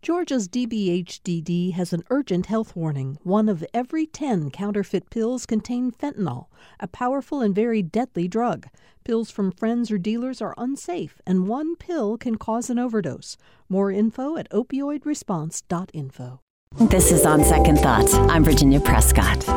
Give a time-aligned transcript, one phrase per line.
[0.00, 3.18] Georgia's DBHDD has an urgent health warning.
[3.24, 6.46] One of every 10 counterfeit pills contain fentanyl,
[6.78, 8.68] a powerful and very deadly drug.
[9.04, 13.36] Pills from friends or dealers are unsafe, and one pill can cause an overdose.
[13.68, 16.40] More info at opioidresponse.info.
[16.78, 18.14] This is On Second Thoughts.
[18.14, 19.48] I'm Virginia Prescott.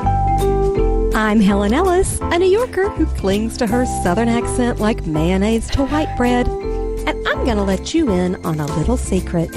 [1.14, 5.86] I'm Helen Ellis, a New Yorker who clings to her southern accent like mayonnaise to
[5.86, 6.48] white bread.
[6.48, 9.52] And I'm going to let you in on a little secret.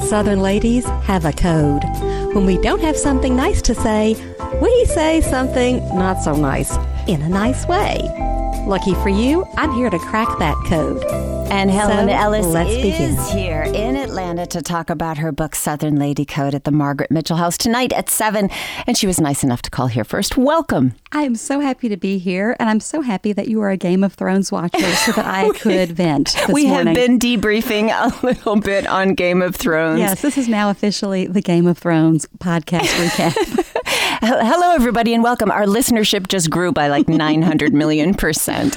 [0.00, 1.82] Southern ladies have a code.
[2.34, 4.14] When we don't have something nice to say,
[4.60, 6.76] we say something not so nice
[7.06, 7.98] in a nice way.
[8.66, 11.35] Lucky for you, I'm here to crack that code.
[11.48, 13.16] And Helen So, Ellis let's is begin.
[13.38, 17.36] here in Atlanta to talk about her book Southern Lady Code at the Margaret Mitchell
[17.36, 18.50] House tonight at 7.
[18.86, 20.36] And she was nice enough to call here first.
[20.36, 20.94] Welcome.
[21.12, 23.76] I am so happy to be here, and I'm so happy that you are a
[23.76, 26.88] Game of Thrones watcher so that I could vent we morning.
[26.88, 30.00] have been debriefing a little bit on Game of Thrones.
[30.00, 33.62] Yes, this is now officially the Game of Thrones podcast recap.
[34.22, 35.50] Hello, everybody, and welcome.
[35.50, 38.76] Our listenership just grew by like 900 million percent.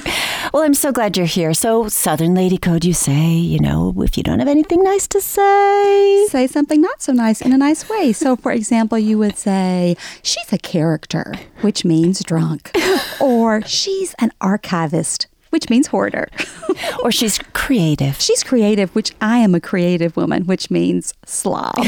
[0.52, 1.52] Well, I'm so glad you're here.
[1.54, 5.20] So, Southern Lady Code, you say, you know, if you don't have anything nice to
[5.20, 6.26] say.
[6.28, 8.12] say something not so nice in a nice way.
[8.12, 12.70] So, for example, you would say, she's a character, which means drunk,
[13.20, 16.28] or she's an archivist, which means hoarder.
[17.02, 18.20] Or she's creative.
[18.20, 21.74] She's creative, which I am a creative woman, which means slob.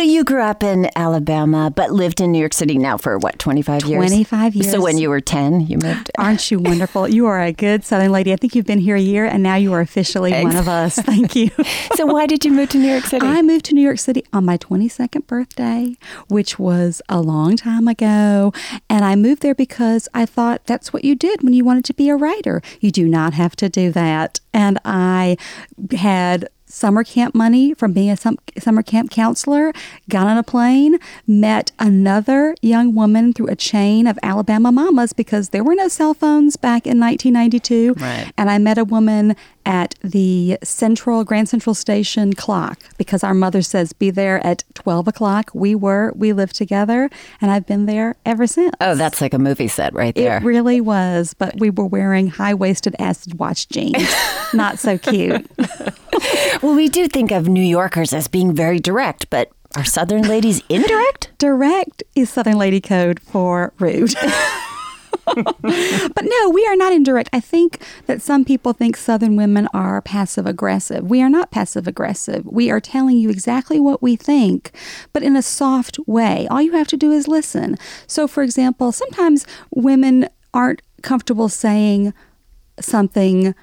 [0.00, 3.38] So, you grew up in Alabama, but lived in New York City now for what,
[3.38, 3.98] 25 years?
[3.98, 4.70] 25 years.
[4.70, 6.10] So, when you were 10, you moved.
[6.18, 7.06] Aren't you wonderful?
[7.06, 8.32] You are a good Southern lady.
[8.32, 10.96] I think you've been here a year, and now you are officially one of us.
[10.96, 11.50] Thank you.
[11.96, 13.26] so, why did you move to New York City?
[13.26, 17.86] I moved to New York City on my 22nd birthday, which was a long time
[17.86, 18.54] ago.
[18.88, 21.92] And I moved there because I thought that's what you did when you wanted to
[21.92, 22.62] be a writer.
[22.80, 24.40] You do not have to do that.
[24.54, 25.36] And I
[25.92, 29.72] had summer camp money from being a summer camp counselor,
[30.08, 35.50] got on a plane, met another young woman through a chain of Alabama mamas because
[35.50, 37.94] there were no cell phones back in 1992.
[37.94, 38.32] Right.
[38.38, 43.62] And I met a woman at the Central Grand Central Station clock because our mother
[43.62, 45.50] says be there at 12 o'clock.
[45.54, 47.10] We were, we lived together,
[47.40, 48.74] and I've been there ever since.
[48.80, 50.38] oh, that's like a movie set right there.
[50.38, 54.12] It really was, but we were wearing high waisted acid wash jeans.
[54.54, 55.48] Not so cute.
[56.62, 60.62] well, we do think of New Yorkers as being very direct, but are Southern ladies
[60.68, 61.30] indirect?
[61.38, 64.14] Direct is Southern Lady Code for rude.
[66.14, 67.30] but no, we are not indirect.
[67.32, 71.08] I think that some people think Southern women are passive aggressive.
[71.08, 72.44] We are not passive aggressive.
[72.46, 74.72] We are telling you exactly what we think,
[75.12, 76.46] but in a soft way.
[76.50, 77.76] All you have to do is listen.
[78.06, 82.12] So, for example, sometimes women aren't comfortable saying
[82.80, 83.54] something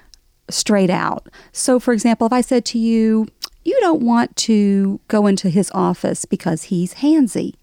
[0.50, 1.28] straight out.
[1.52, 3.28] So, for example, if I said to you,
[3.64, 7.54] you don't want to go into his office because he's handsy,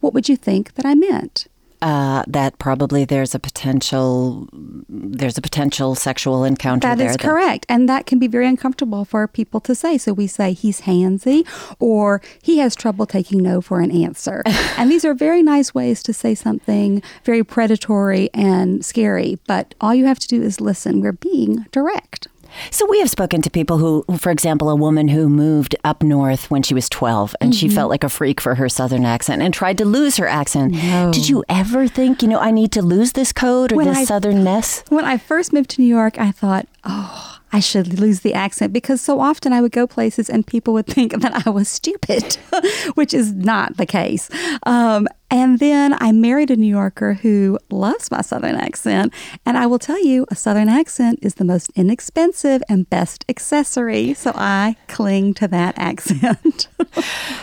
[0.00, 1.46] what would you think that I meant?
[1.86, 4.48] Uh, that probably there's a potential
[4.88, 7.10] there's a potential sexual encounter That there.
[7.10, 7.64] is correct.
[7.68, 9.96] And that can be very uncomfortable for people to say.
[9.96, 11.46] So we say he's handsy
[11.78, 14.42] or he has trouble taking no for an answer.
[14.76, 19.38] and these are very nice ways to say something very predatory and scary.
[19.46, 21.00] But all you have to do is listen.
[21.00, 22.26] We're being direct.
[22.70, 26.50] So we have spoken to people who, for example, a woman who moved up north
[26.50, 27.74] when she was 12 and she Mm-hmm.
[27.74, 30.72] felt like a freak for her southern accent and tried to lose her accent.
[30.74, 31.10] No.
[31.12, 34.10] Did you ever think, you know, I need to lose this code or When this
[34.10, 34.88] I- southernness?
[34.90, 38.72] When I first moved to New York, I thought, oh, I should lose the accent
[38.72, 42.34] because so often I would go places and people would think that I was stupid,
[42.94, 44.28] which is not the case.
[44.64, 49.12] Um, and then I married a New Yorker who loves my Southern accent.
[49.44, 54.14] And I will tell you, a Southern accent is the most inexpensive and best accessory.
[54.14, 56.68] So I cling to that accent.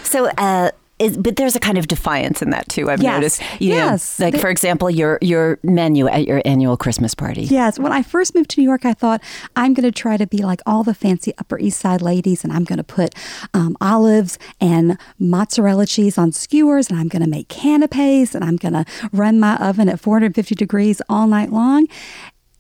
[0.04, 0.72] So, uh,
[1.04, 2.90] is, but there's a kind of defiance in that too.
[2.90, 3.14] I've Yes.
[3.16, 3.42] noticed.
[3.62, 4.20] You know, Yes.
[4.20, 7.44] like The- for example, your your menu at your annual Christmas party.
[7.44, 7.78] Yes.
[7.80, 9.22] When I first moved to New York, I thought
[9.56, 12.52] I'm going to try to be like all the fancy Upper East Side ladies, and
[12.54, 13.14] I'm going to put
[13.54, 18.56] um, olives and mozzarella cheese on skewers, and I'm going to make canapes, and I'm
[18.58, 21.88] going to run my oven at 450 degrees all night long.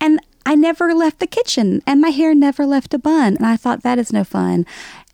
[0.02, 3.38] And I never left the kitchen, and my hair never left a bun.
[3.38, 4.66] And I thought that is no fun.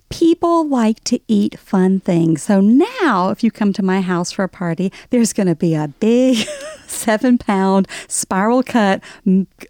[0.10, 2.44] People like to eat fun things.
[2.44, 5.76] So now, if you come to my house for a party, there's going to be
[5.76, 6.48] a big
[6.88, 9.04] seven pound spiral cut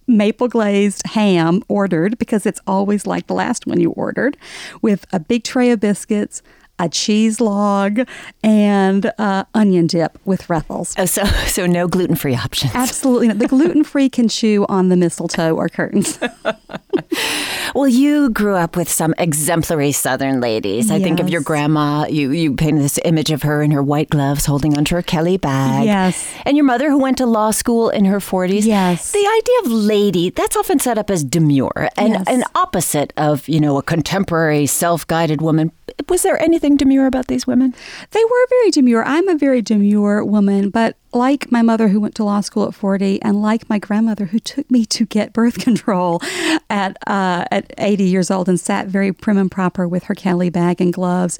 [0.08, 4.38] maple glazed ham ordered because it's always like the last one you ordered
[4.82, 6.42] with a big tray of biscuits,
[6.80, 8.00] a cheese log,
[8.44, 10.96] and uh, onion dip with Ruffles.
[10.98, 12.74] Oh, so so no gluten free options.
[12.74, 13.40] Absolutely not.
[13.40, 16.20] The gluten free can chew on the mistletoe or curtains.
[17.76, 20.92] well, you grew up with some exemplary Southern ladies.
[20.92, 22.06] I think of your grandma.
[22.08, 25.38] You you painted this image of her in her white gloves holding onto her Kelly
[25.38, 25.86] bag.
[25.86, 26.28] Yes.
[26.46, 28.66] And your mother, who went to law school in her 40s.
[28.66, 29.12] Yes.
[29.12, 32.24] The idea of lady, that's often set up as demure and Yes.
[32.28, 35.72] an opposite of, you know, a contemporary self guided woman.
[36.08, 37.74] Was there anything demure about these women?
[38.12, 39.04] They were very demure.
[39.04, 42.74] I'm a very demure woman, but like my mother who went to law school at
[42.74, 46.22] 40 and like my grandmother who took me to get birth control
[46.70, 50.50] at uh, at 80 years old and sat very prim and proper with her Kelly
[50.50, 51.40] bag and gloves,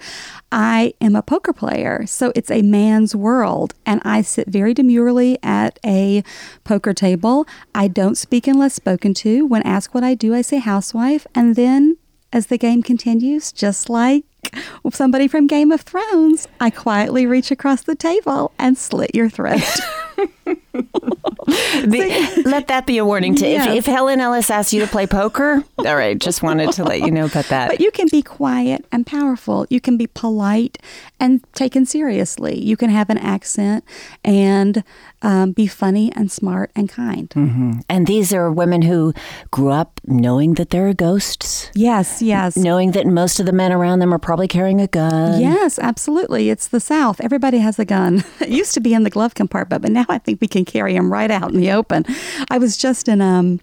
[0.52, 2.06] I am a poker player.
[2.08, 6.24] So it's a man's world and I sit very demurely at a
[6.64, 7.48] poker table.
[7.76, 9.46] I don't speak unless spoken to.
[9.46, 11.98] When asked what I do, I say housewife and then
[12.32, 14.24] as the game continues, just like
[14.96, 19.62] somebody from Game of Thrones, I quietly reach across the table and slit your throat.
[21.90, 23.68] Be- let that be a warning to Yes.
[23.68, 25.64] if, if Helen Ellis asks you to play poker.
[25.78, 27.70] All right, just wanted to let you know about that.
[27.70, 29.66] But you can be quiet and powerful.
[29.70, 30.78] You can be polite
[31.20, 32.60] and taken seriously.
[32.60, 33.84] You can have an accent
[34.24, 34.84] and
[35.22, 37.32] um, be funny and smart and kind.
[37.90, 39.14] And these are women who
[39.52, 42.56] grew up knowing that there are ghosts, Yes, yes.
[42.56, 45.42] knowing that most of the men around them are probably carrying a gun.
[45.42, 46.50] Yes, absolutely.
[46.50, 47.20] It's the South.
[47.22, 48.24] Everybody has a gun.
[48.50, 50.94] It used to be in the glove compartment, but now I think we can carry
[50.94, 52.06] them right out in the open.
[52.50, 53.60] I was just in um,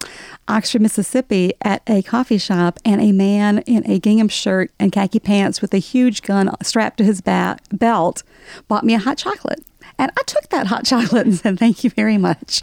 [0.48, 5.20] Oxford, Mississippi at a coffee shop, and a man in a gingham shirt and khaki
[5.20, 8.22] pants with a huge gun strapped to his ba- belt
[8.68, 9.64] bought me a hot chocolate.
[9.98, 12.62] And I took that hot chocolate and said, Thank you very much.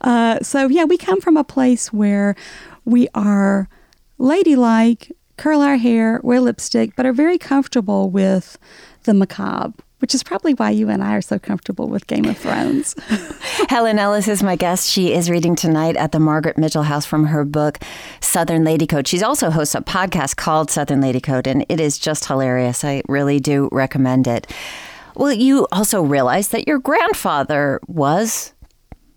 [0.00, 2.34] Uh, so, yeah, we come from a place where
[2.84, 3.68] we are
[4.18, 8.58] ladylike, curl our hair, wear lipstick, but are very comfortable with
[9.04, 12.36] the macabre, which is probably why you and I are so comfortable with Game of
[12.36, 12.94] Thrones.
[13.68, 14.90] Helen Ellis is my guest.
[14.90, 17.78] She is reading tonight at the Margaret Mitchell House from her book,
[18.20, 19.06] Southern Lady Code.
[19.06, 22.84] She's also hosts a podcast called Southern Lady Code, and it is just hilarious.
[22.84, 24.46] I really do recommend it.
[25.14, 28.52] Well, you also realize that your grandfather was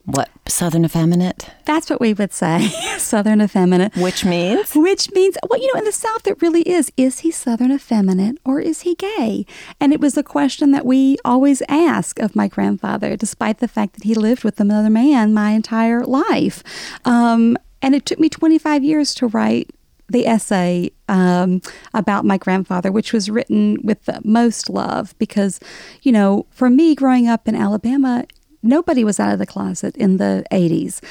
[0.06, 2.68] what Southern effeminate, That's what we would say,
[2.98, 3.96] Southern effeminate.
[3.96, 6.92] which means Which means, well, you know, in the South, it really is.
[6.98, 9.46] Is he Southern effeminate or is he gay?
[9.80, 13.94] And it was a question that we always ask of my grandfather, despite the fact
[13.94, 16.64] that he lived with another man my entire life.
[17.06, 19.70] Um, and it took me 25 years to write
[20.10, 21.62] the essay um,
[21.94, 25.60] about my grandfather, which was written with the most love because,
[26.02, 28.26] you know, for me growing up in Alabama,
[28.64, 31.02] nobody was out of the closet in the 80s.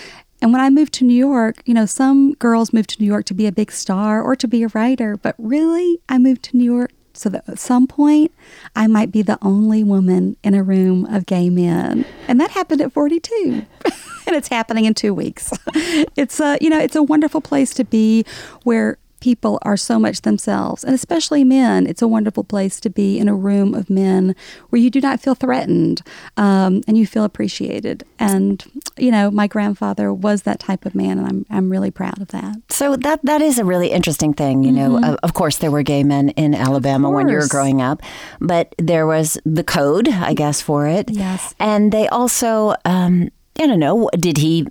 [0.40, 3.26] And when I moved to New York, you know, some girls moved to New York
[3.26, 6.56] to be a big star or to be a writer, but really, I moved to
[6.56, 8.32] New York so that at some point
[8.74, 12.04] I might be the only woman in a room of gay men.
[12.26, 13.64] And that happened at 42.
[14.26, 15.52] and it's happening in 2 weeks.
[16.16, 18.24] it's a, you know, it's a wonderful place to be
[18.64, 21.86] where people are so much themselves, and especially men.
[21.86, 24.34] It's a wonderful place to be in a room of men
[24.70, 26.02] where you do not feel threatened
[26.36, 28.02] um, and you feel appreciated.
[28.18, 28.64] And
[28.98, 32.28] you know, my grandfather was that type of man, and I'm I'm really proud of
[32.28, 32.56] that.
[32.68, 34.98] So that that is a really interesting thing, you know.
[34.98, 38.02] Of, of course, there were gay men in Alabama when you were growing up,
[38.40, 41.10] but there was the code, I guess, for it.
[41.10, 41.54] Yes.
[41.60, 43.30] and they also, um,
[43.60, 44.66] I don't know, did he?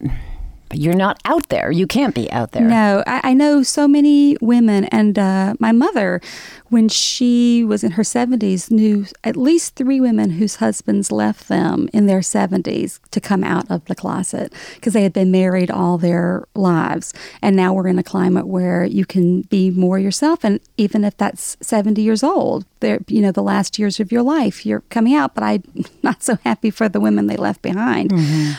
[0.74, 1.72] You're not out there.
[1.72, 2.64] You can't be out there.
[2.68, 6.22] No, I, I know so many women, and uh, my mother,
[6.70, 11.90] when she was in her 70s, knew at least three women whose husbands left them
[11.94, 15.98] in their 70s to come out of the closet because they had been married all
[15.98, 17.14] their lives.
[17.42, 21.18] And now we're in a climate where you can be more yourself, and even if
[21.18, 25.14] that's 70 years old, they're, you know, the last years of your life, you're coming
[25.14, 25.36] out.
[25.36, 25.64] But I'm
[26.04, 28.12] not so happy for the women they left behind.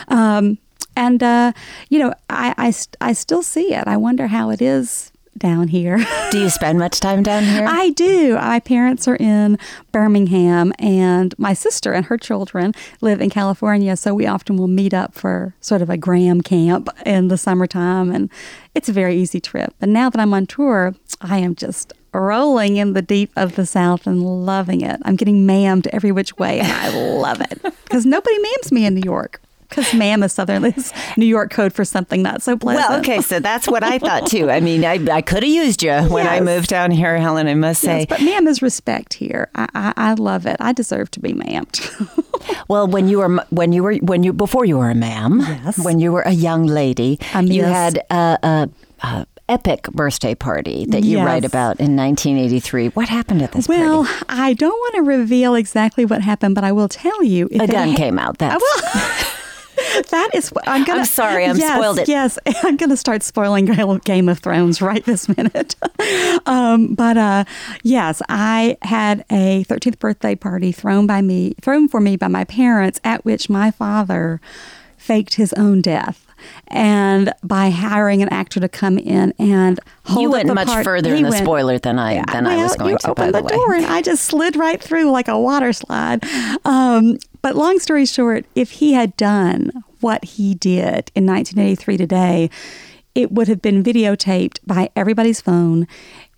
[0.07, 0.57] Um,
[0.95, 1.53] and, uh,
[1.89, 2.73] you know, I, I,
[3.09, 3.87] I still see it.
[3.87, 5.97] I wonder how it is down here.
[6.31, 7.65] Do you spend much time down here?
[7.67, 8.35] I do.
[8.35, 9.57] My parents are in
[9.91, 13.95] Birmingham, and my sister and her children live in California.
[13.97, 18.11] So we often will meet up for sort of a Graham camp in the summertime,
[18.11, 18.29] and
[18.75, 19.73] it's a very easy trip.
[19.81, 23.65] And now that I'm on tour, I am just rolling in the deep of the
[23.65, 25.01] South and loving it.
[25.03, 28.95] I'm getting mammed every which way, and I love it because nobody mams me in
[28.95, 29.41] New York.
[29.75, 32.89] Because ma'am is Southern is New York code for something not so pleasant.
[32.89, 34.49] well, okay, so that's what I thought too.
[34.51, 37.47] I mean, I, I could have used you when I moved down here, Helen.
[37.47, 37.99] I must say.
[37.99, 39.49] Yes, but ma'am is respect here.
[39.55, 40.57] I, I, I love it.
[40.59, 42.19] I deserve to be ma'amed.
[42.67, 45.79] Well, when you were when you were when you before you were a ma'am, Yes.
[45.83, 47.71] when you were a young lady, A you miss.
[47.71, 48.67] had uh, uh,
[49.01, 51.25] uh, epic birthday party that you Yes.
[51.25, 52.89] write about in 1983.
[52.89, 54.25] What happened at this Well, party?
[54.27, 57.47] I don't want to reveal exactly what happened, but I will tell you.
[57.49, 58.39] If A gun ha- came out.
[58.39, 58.61] That's
[60.09, 60.99] That is I'm gonna.
[60.99, 62.07] I'm sorry, I'm yes, spoiled it.
[62.07, 65.75] Yes, I'm gonna start spoiling Game of Thrones right this minute.
[66.45, 67.45] um, but uh,
[67.83, 72.43] yes, I had a 13th birthday party thrown by me, thrown for me by my
[72.43, 74.41] parents, at which my father
[74.97, 76.25] faked his own death.
[76.67, 80.83] And by hiring an actor to come in and hold you went the much part-
[80.83, 83.07] further in the went- spoiler than I than I was going you to.
[83.07, 85.73] By opened the, the, way, door and I just slid right through like a water
[85.73, 86.23] slide.
[86.65, 92.49] Um, but long story short, if he had done what he did in 1983 today,
[93.15, 95.87] it would have been videotaped by everybody's phone.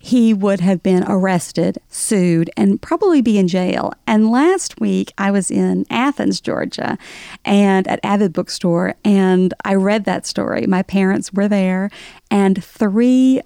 [0.06, 3.92] He would have been arrested, sued, and probably be in jail.
[4.06, 6.96] And last week, I was in Athens, Georgia,
[7.44, 10.64] and at Avid Bookstore, and I read that story.
[10.68, 11.90] My parents were there,
[12.30, 13.40] and three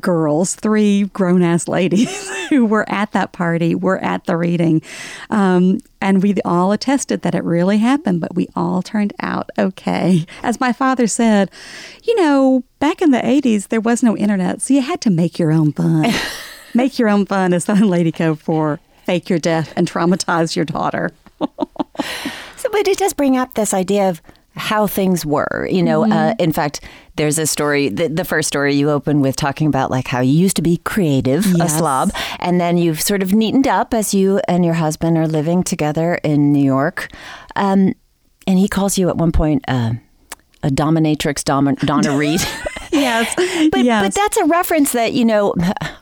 [0.00, 4.82] girls, three grown ass ladies who were at that party, were at the reading.
[5.30, 10.26] Um, and we all attested that it really happened, but we all turned out okay.
[10.42, 11.50] As my father said,
[12.02, 15.38] you know, back in the 80s, there was no internet, so you had to make
[15.38, 16.12] your own fun.
[16.74, 20.64] make your own fun is Southern Lady Code for fake your death and traumatize your
[20.64, 21.10] daughter.
[22.64, 24.22] So, but it does bring up this idea of
[24.56, 25.68] how things were.
[25.70, 26.12] You know, Mm-hmm.
[26.12, 26.80] uh, in fact,
[27.16, 27.88] there's a story.
[27.88, 30.78] The, the first story you open with talking about like how you used to be
[30.78, 35.16] creative, a slob, and then you've sort of neatened up as you and your husband
[35.18, 37.08] are living together in New York.
[37.56, 37.94] Um,
[38.46, 39.92] and he calls you at one point uh,
[40.62, 42.40] a dominatrix, Dom- Donna Reed.
[42.94, 43.34] Yes.
[43.70, 44.04] But, yes.
[44.04, 45.54] but that's a reference that, you know,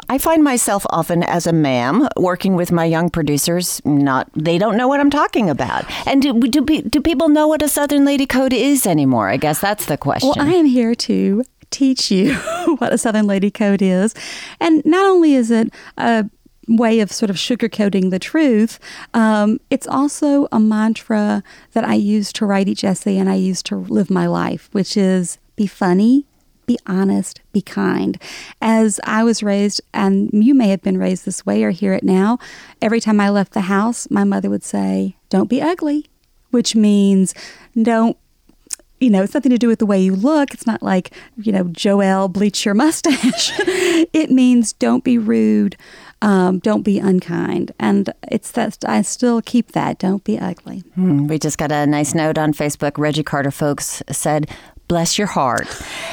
[0.09, 4.77] I find myself often as a ma'am working with my young producers, not, they don't
[4.77, 5.85] know what I'm talking about.
[6.07, 9.29] And do, do, do people know what a Southern Lady Code is anymore?
[9.29, 10.33] I guess that's the question.
[10.37, 12.35] Well, I am here to teach you
[12.79, 14.15] what a Southern Lady Code is.
[14.61, 16.29] And not only is it a
[16.69, 18.79] way of sort of sugarcoating the truth,
[19.15, 23.63] um, it's also a mantra that I use to write each essay and I use
[23.65, 26.27] to live my life, which is be funny.
[26.73, 28.17] Be honest, be kind.
[28.63, 32.03] As I was raised, and you may have been raised this way or hear it
[32.03, 32.39] now,
[32.81, 36.07] every time I left the house, my mother would say, Don't be ugly,
[36.51, 37.35] which means
[37.83, 38.17] don't
[39.01, 40.55] you know, it's nothing to do with the way you look.
[40.55, 43.51] It's not like, you know, Joelle, bleach your mustache.
[43.59, 45.77] it means don't be rude,
[46.23, 47.73] um, don't be unkind.
[47.81, 49.99] And it's that I still keep that.
[49.99, 50.85] Don't be ugly.
[50.95, 52.97] Hmm, we just got a nice note on Facebook.
[52.97, 54.49] Reggie Carter folks said,
[54.89, 55.67] Bless your heart.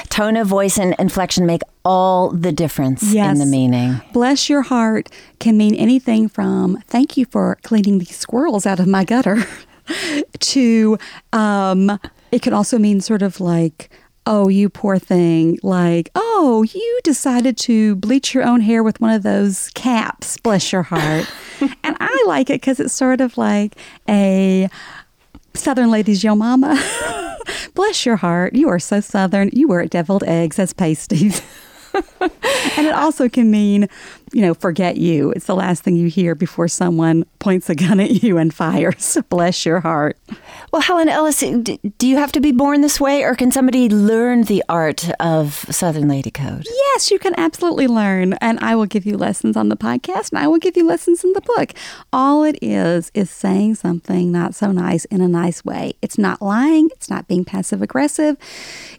[0.10, 3.34] Tone of voice and inflection make all the difference Yes.
[3.34, 4.02] in the meaning.
[4.14, 5.10] Bless your heart
[5.40, 9.44] can mean anything from thank you for cleaning these squirrels out of my gutter
[10.40, 10.98] to
[11.34, 12.00] um,
[12.32, 13.90] it can also mean sort of like,
[14.26, 15.58] oh, you poor thing.
[15.64, 20.38] Like, oh, you decided to bleach your own hair with one of those caps.
[20.38, 21.26] Bless your heart.
[21.84, 23.76] and I like it because it's sort of like
[24.08, 24.70] a
[25.60, 26.82] Southern ladies, yo mama.
[27.74, 28.56] Bless your heart.
[28.56, 29.50] You are so Southern.
[29.52, 31.42] You were deviled eggs as pasties.
[32.22, 33.88] and it also can mean,
[34.32, 35.32] you know, forget you.
[35.32, 39.18] It's the last thing you hear before someone points a gun at you and fires.
[39.30, 40.18] Bless your heart.
[40.72, 44.44] Well, Helen Ellis, do you have to be born this way, or can somebody learn
[44.44, 46.66] the art of Southern Lady Code?
[46.68, 48.34] Yes, you can absolutely learn.
[48.34, 51.24] And I will give you lessons on the podcast and I will give you lessons
[51.24, 51.74] in the book.
[52.14, 55.94] All it is is saying something not so nice in a nice way.
[56.02, 58.38] It's not lying, it's not being passive aggressive.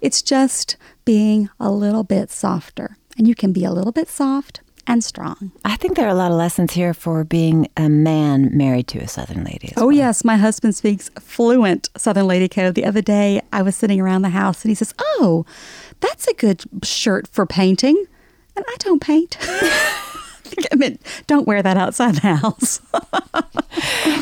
[0.00, 0.76] It's just
[1.10, 2.96] being a little bit softer.
[3.18, 5.50] And you can be a little bit soft and strong.
[5.64, 9.00] I think there are a lot of lessons here for being a man married to
[9.00, 9.72] a Southern lady.
[9.76, 9.96] Oh, well.
[9.96, 10.24] yes.
[10.24, 12.76] My husband speaks fluent Southern Lady Code.
[12.76, 15.44] The other day, I was sitting around the house and he says, Oh,
[15.98, 18.06] that's a good shirt for painting.
[18.54, 19.36] And I don't paint.
[20.72, 22.80] I mean, don't wear that outside the house.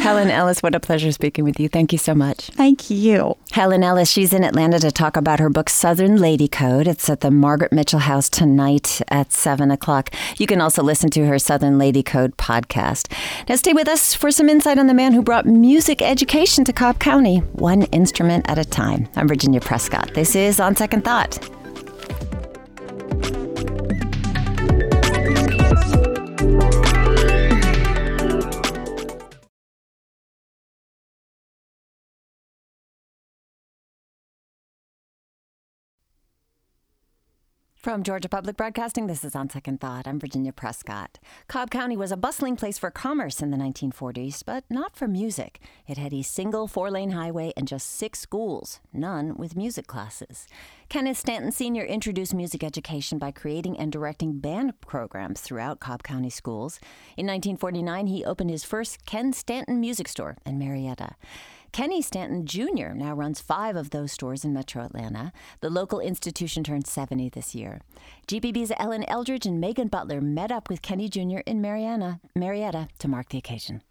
[0.03, 1.69] Helen Ellis, what a pleasure speaking with you.
[1.69, 2.47] Thank you so much.
[2.49, 3.37] Thank you.
[3.53, 6.87] Helen Ellis, she's in Atlanta to talk about her book, Southern Lady Code.
[6.87, 10.15] It's at the Margaret Mitchell House tonight at 7 o'clock.
[10.37, 13.13] You can also listen to her Southern Lady Code podcast.
[13.49, 16.73] Now, stay with us for some insight on the man who brought music education to
[16.73, 19.09] Cobb County, one instrument at a time.
[19.17, 20.15] I'm Virginia Prescott.
[20.15, 21.58] This is On Second Thought.
[37.89, 40.07] From Georgia Public Broadcasting, this is On Second Thought.
[40.07, 41.19] I'm Virginia Prescott.
[41.49, 45.59] Cobb County was a bustling place for commerce in the 1940s, but not for music.
[45.87, 50.47] It had a single four lane highway and just six schools, none with music classes.
[50.91, 51.83] Kenneth Stanton Sr.
[51.83, 56.81] introduced music education by creating and directing band programs throughout Cobb County schools.
[57.17, 61.17] In 1949, he opened his first Ken Stanton Music Store in Marietta.
[61.73, 62.89] Kenny Stanton Jr.
[62.95, 65.33] now runs five of those stores in metro Atlanta.
[65.61, 67.81] The local institution turned 70 this year.
[68.27, 71.39] GPB's Ellen Eldridge and Megan Butler met up with Kenny Jr.
[71.47, 73.83] in Marietta, Marietta to mark the occasion.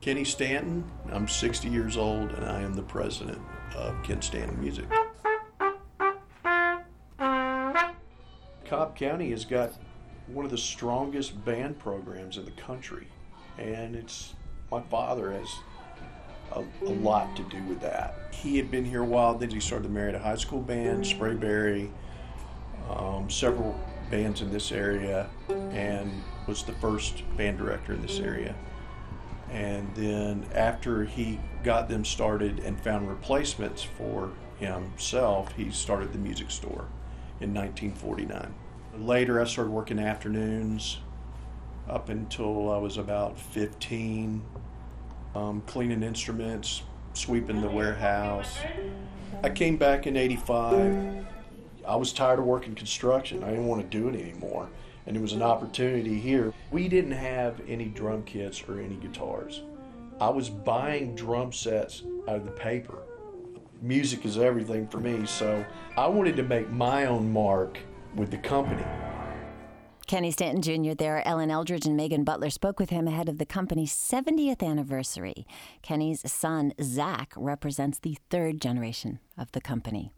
[0.00, 3.40] Kenny Stanton, I'm 60 years old and I am the president
[3.74, 4.86] of Ken Stanton Music.
[8.64, 9.72] Cobb County has got
[10.26, 13.06] one of the strongest band programs in the country,
[13.58, 14.34] and it's
[14.70, 15.54] my father has
[16.52, 18.14] a, a, lot to do with that.
[18.32, 21.90] He had been here a while, then he started the Marietta High School Band, Sprayberry,
[22.90, 23.78] um, several
[24.10, 26.10] bands in this area, and
[26.46, 28.54] was the first band director in this area.
[29.50, 36.18] And then after he got them started and found replacements for himself, he started the
[36.18, 36.86] music store
[37.40, 38.54] in 1949.
[38.98, 40.98] Later, I started working afternoons
[41.88, 44.42] up until I was about 15,
[45.34, 48.58] um, cleaning instruments, sweeping the warehouse.
[49.42, 51.26] I came back in 85.
[51.86, 53.44] I was tired of working construction.
[53.44, 54.68] I didn't want to do it anymore.
[55.06, 56.52] And there was an opportunity here.
[56.70, 59.62] We didn't have any drum kits or any guitars.
[60.20, 62.98] I was buying drum sets out of the paper.
[63.82, 65.64] Music is everything for me, so
[65.98, 67.78] I wanted to make my own mark
[68.16, 68.84] with the company.
[70.06, 70.94] Kenny Stanton Jr.
[70.94, 75.46] there, Ellen Eldridge and Megan Butler spoke with him ahead of the company's 70th anniversary.
[75.82, 80.12] Kenny's son, Zach, represents the third generation of the company.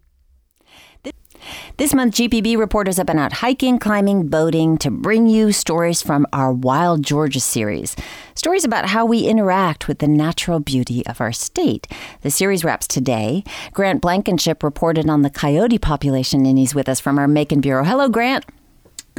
[1.77, 6.27] This month, GPB reporters have been out hiking, climbing, boating to bring you stories from
[6.33, 7.95] our Wild Georgia series.
[8.35, 11.87] Stories about how we interact with the natural beauty of our state.
[12.21, 13.45] The series wraps today.
[13.71, 17.85] Grant Blankenship reported on the coyote population, and he's with us from our Macon Bureau.
[17.85, 18.45] Hello, Grant.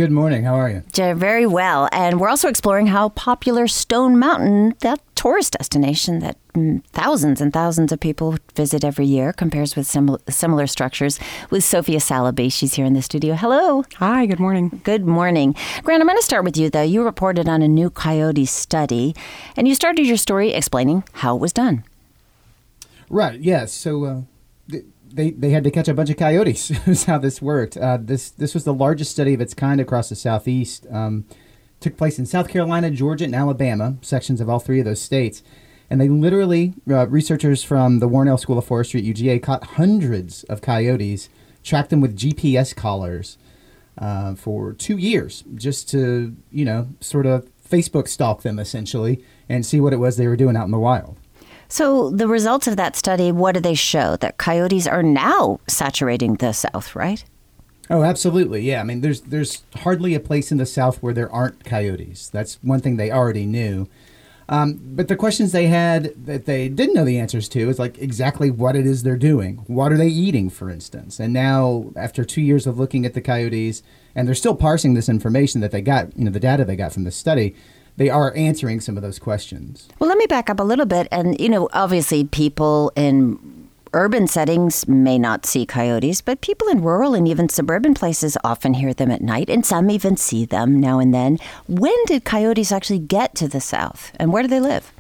[0.01, 0.45] Good morning.
[0.45, 0.83] How are you?
[0.95, 1.87] Very well.
[1.93, 7.53] And we're also exploring how popular Stone Mountain, that tourist destination that mm, thousands and
[7.53, 12.51] thousands of people visit every year, compares with similar, similar structures, with Sophia Saliby.
[12.51, 13.35] She's here in the studio.
[13.35, 13.85] Hello.
[13.97, 14.81] Hi, good morning.
[14.85, 15.55] Good morning.
[15.83, 16.81] Grant, I'm going to start with you, though.
[16.81, 19.15] You reported on a new coyote study,
[19.55, 21.85] and you started your story explaining how it was done.
[23.11, 23.75] Right, yes.
[23.75, 24.21] So, uh,
[25.13, 26.71] they, they had to catch a bunch of coyotes.
[26.87, 27.77] is how this worked.
[27.77, 30.87] Uh, this this was the largest study of its kind across the southeast.
[30.91, 31.25] Um,
[31.81, 35.43] took place in South Carolina, Georgia, and Alabama, sections of all three of those states.
[35.89, 40.45] And they literally, uh, researchers from the Warnell School of Forestry at UGA caught hundreds
[40.45, 41.29] of coyotes,
[41.65, 43.39] tracked them with GPS collars
[43.99, 49.65] uh, for two years, just to you know sort of Facebook stalk them essentially and
[49.65, 51.17] see what it was they were doing out in the wild.
[51.71, 54.17] So, the results of that study, what do they show?
[54.17, 57.25] That coyotes are now saturating the South, right?
[57.89, 58.63] Oh, absolutely.
[58.63, 58.81] Yeah.
[58.81, 62.29] I mean, there's there's hardly a place in the South where there aren't coyotes.
[62.29, 63.89] That's one thing they already knew.
[64.49, 67.99] Um, but the questions they had that they didn't know the answers to is like
[67.99, 69.59] exactly what it is they're doing.
[69.69, 71.21] What are they eating, for instance?
[71.21, 73.85] And now, after two years of looking at the coyotes,
[74.17, 76.93] and they're still parsing this information that they got, you know, the data they got
[76.93, 77.55] from the study,
[78.01, 79.87] they are answering some of those questions.
[79.99, 81.07] Well, let me back up a little bit.
[81.13, 86.81] And, you know, obviously people in urban settings may not see coyotes, but people in
[86.81, 90.81] rural and even suburban places often hear them at night, and some even see them
[90.81, 91.37] now and then.
[91.69, 94.95] When did coyotes actually get to the South, and where do they live?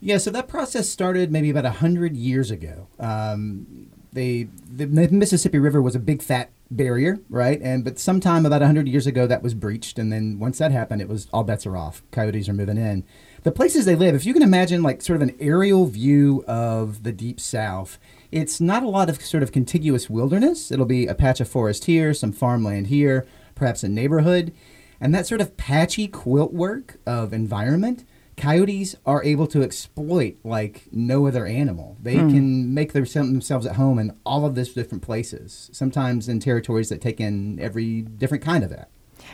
[0.00, 2.86] Yeah, so that process started maybe about 100 years ago.
[3.00, 7.60] Um, they, the Mississippi River was a big fat barrier, right?
[7.60, 11.02] And but sometime about 100 years ago that was breached and then once that happened
[11.02, 12.02] it was all bets are off.
[12.10, 13.04] Coyotes are moving in.
[13.42, 17.02] The places they live, if you can imagine like sort of an aerial view of
[17.02, 17.98] the deep south,
[18.30, 20.70] it's not a lot of sort of contiguous wilderness.
[20.70, 24.52] It'll be a patch of forest here, some farmland here, perhaps a neighborhood.
[25.00, 28.04] And that sort of patchy quilt work of environment
[28.40, 31.96] coyotes are able to exploit like no other animal.
[32.02, 32.30] They mm.
[32.30, 36.88] can make their, themselves at home in all of these different places, sometimes in territories
[36.88, 38.88] that take in every different kind of that.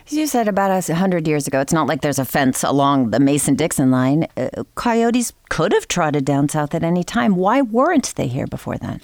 [0.06, 3.10] As You said about us 100 years ago, it's not like there's a fence along
[3.10, 4.26] the Mason Dixon line.
[4.36, 7.36] Uh, coyotes could have trotted down south at any time.
[7.36, 9.00] Why weren't they here before then?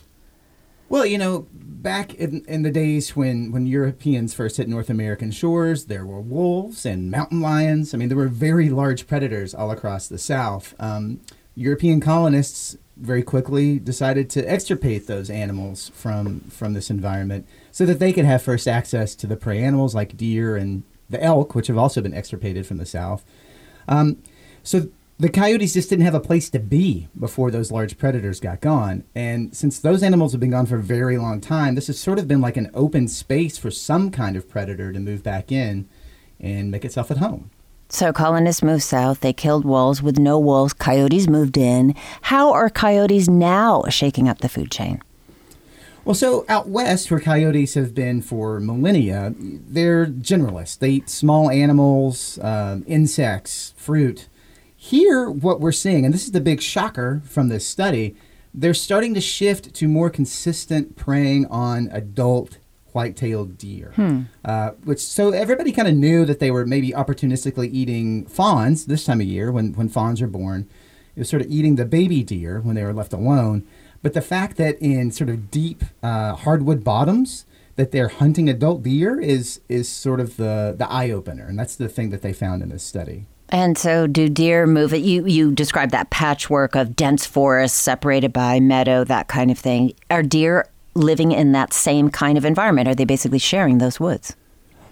[0.89, 1.47] Well, you know,
[1.83, 6.21] back in, in the days when, when Europeans first hit North American shores, there were
[6.21, 7.93] wolves and mountain lions.
[7.93, 10.75] I mean, there were very large predators all across the South.
[10.79, 11.21] Um,
[11.55, 17.99] European colonists very quickly decided to extirpate those animals from from this environment so that
[17.99, 21.67] they could have first access to the prey animals like deer and the elk, which
[21.67, 23.25] have also been extirpated from the south.
[23.89, 24.23] Um,
[24.63, 28.61] so the coyotes just didn't have a place to be before those large predators got
[28.61, 29.05] gone.
[29.15, 32.19] And since those animals have been gone for a very long time, this has sort
[32.19, 35.89] of been like an open space for some kind of predator to move back in
[36.41, 37.51] and make itself at home.
[37.89, 39.21] So colonists moved south.
[39.21, 40.03] They killed wolves.
[40.03, 41.95] With no wolves, coyotes moved in.
[42.23, 45.03] How are coyotes now shaking up the food chain?
[46.05, 50.79] Well, so out west, where coyotes have been for millennia, they're generalists.
[50.79, 54.27] They eat small animals, um, insects, fruit.
[54.85, 58.17] Here, what we're seeing, and this is the big shocker from this study,
[58.53, 62.59] they're starting to shift to more consistent preying on adult
[62.91, 63.93] white-tailed deer.
[63.95, 64.23] Hmm.
[64.45, 69.05] Uh, which so everybody kind of knew that they were maybe opportunistically eating fawns this
[69.05, 70.69] time of year when when fawns are born.
[71.15, 73.65] It was sort of eating the baby deer when they were left alone.
[74.03, 78.83] But the fact that in sort of deep uh, hardwood bottoms that they're hunting adult
[78.83, 82.33] deer is is sort of the the eye opener, and that's the thing that they
[82.33, 83.27] found in this study.
[83.53, 85.03] And so, do deer move it?
[85.03, 89.93] You you described that patchwork of dense forests separated by meadow, that kind of thing.
[90.11, 92.89] Are deer living in that same kind of environment?
[92.89, 94.35] Are they basically sharing those woods?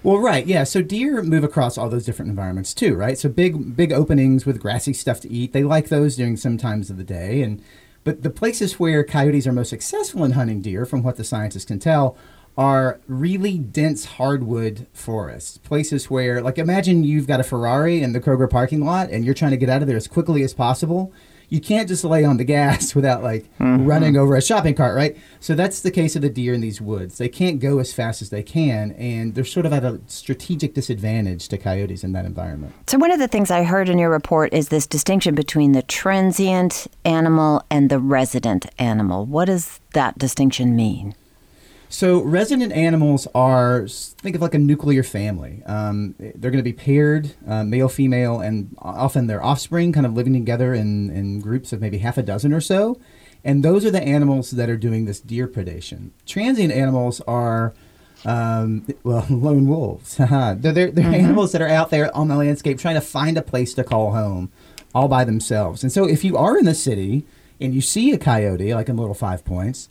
[0.03, 0.65] Well, right, yeah.
[0.65, 3.17] So deer move across all those different environments too, right?
[3.17, 5.55] So big big openings with grassy stuff to eat.
[5.55, 7.63] They like those during some times of the day, and
[8.05, 11.65] but the places where coyotes are most successful in hunting deer, from what the scientists
[11.65, 12.15] can tell,
[12.61, 15.57] are really dense hardwood forests.
[15.57, 19.33] Places where, like, imagine you've got a Ferrari in the Kroger parking lot and you're
[19.33, 21.11] trying to get out of there as quickly as possible.
[21.49, 23.87] You can't just lay on the gas without, like, mm-hmm.
[23.87, 25.17] running over a shopping cart, right?
[25.41, 27.17] So that's the case of the deer in these woods.
[27.17, 30.75] They can't go as fast as they can, and they're sort of at a strategic
[30.75, 32.75] disadvantage to coyotes in that environment.
[32.89, 35.83] So, one of the things I heard in your report is this distinction between the
[35.83, 39.25] transient animal and the resident animal.
[39.25, 41.15] What does that distinction mean?
[41.93, 45.65] So resident animals are think of like a nuclear family.
[45.67, 50.15] Um, they're going to be paired, uh, male, female, and often their offspring, kind of
[50.15, 53.01] living together in, in groups of maybe half a dozen or so.
[53.45, 56.11] And those are the animals that are doing this deer predation.
[56.27, 57.75] Transient animals are,
[58.25, 60.17] um, well, lone wolves.
[60.17, 63.43] they're they're, they're animals that are out there on the landscape trying to find a
[63.43, 64.53] place to call home,
[64.95, 65.83] all by themselves.
[65.83, 67.27] And so if you are in the city
[67.61, 69.89] and you see a coyote, like in Little Five Points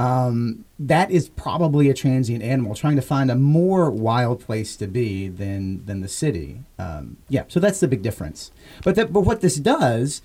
[0.00, 4.86] um, that is probably a transient animal trying to find a more wild place to
[4.86, 6.62] be than than the city.
[6.78, 8.50] Um, yeah, so that's the big difference.
[8.82, 10.22] But that, but what this does,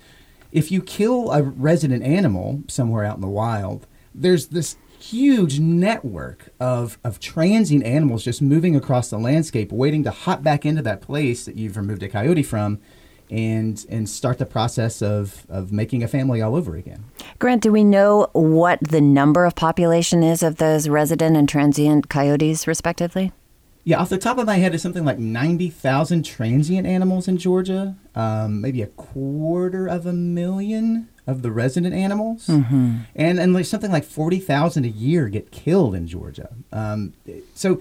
[0.52, 6.48] if you kill a resident animal somewhere out in the wild, there's this huge network
[6.58, 11.02] of of transient animals just moving across the landscape, waiting to hop back into that
[11.02, 12.80] place that you've removed a coyote from.
[13.30, 17.04] And, and start the process of, of making a family all over again.
[17.40, 22.08] Grant, do we know what the number of population is of those resident and transient
[22.08, 23.32] coyotes, respectively?
[23.82, 27.96] Yeah, off the top of my head, it's something like 90,000 transient animals in Georgia,
[28.14, 32.98] um, maybe a quarter of a million of the resident animals, Mm-hmm.
[33.16, 36.50] and, and like something like 40,000 a year get killed in Georgia.
[36.72, 37.14] Um,
[37.54, 37.80] so,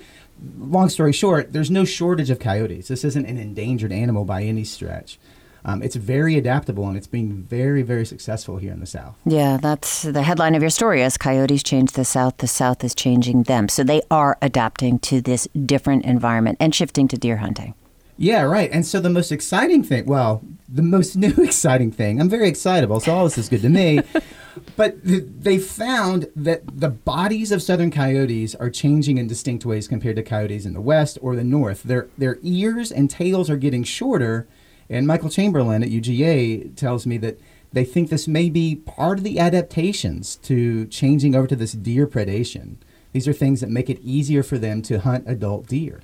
[0.58, 2.88] long story short, there's no shortage of coyotes.
[2.88, 5.20] This isn't an endangered animal by any stretch.
[5.66, 9.18] Um, it's very adaptable and it's being very, very successful here in the South.
[9.26, 12.94] Yeah, that's the headline of your story is Coyotes Change the South, the South is
[12.94, 13.68] changing them.
[13.68, 17.74] So they are adapting to this different environment and shifting to deer hunting.
[18.18, 18.70] Yeah, right.
[18.72, 23.00] And so the most exciting thing, well, the most new exciting thing, I'm very excitable,
[23.00, 24.02] so all this is good to me.
[24.78, 29.88] but th- they found that the bodies of southern coyotes are changing in distinct ways
[29.88, 31.84] compared to coyotes in the west or the north.
[31.84, 34.48] Their their ears and tails are getting shorter,
[34.90, 37.40] and Michael Chamberlain at UGA tells me that
[37.74, 42.08] they think this may be part of the adaptations to changing over to this deer
[42.08, 42.78] predation.
[43.12, 46.02] These are things that make it easier for them to hunt adult deer.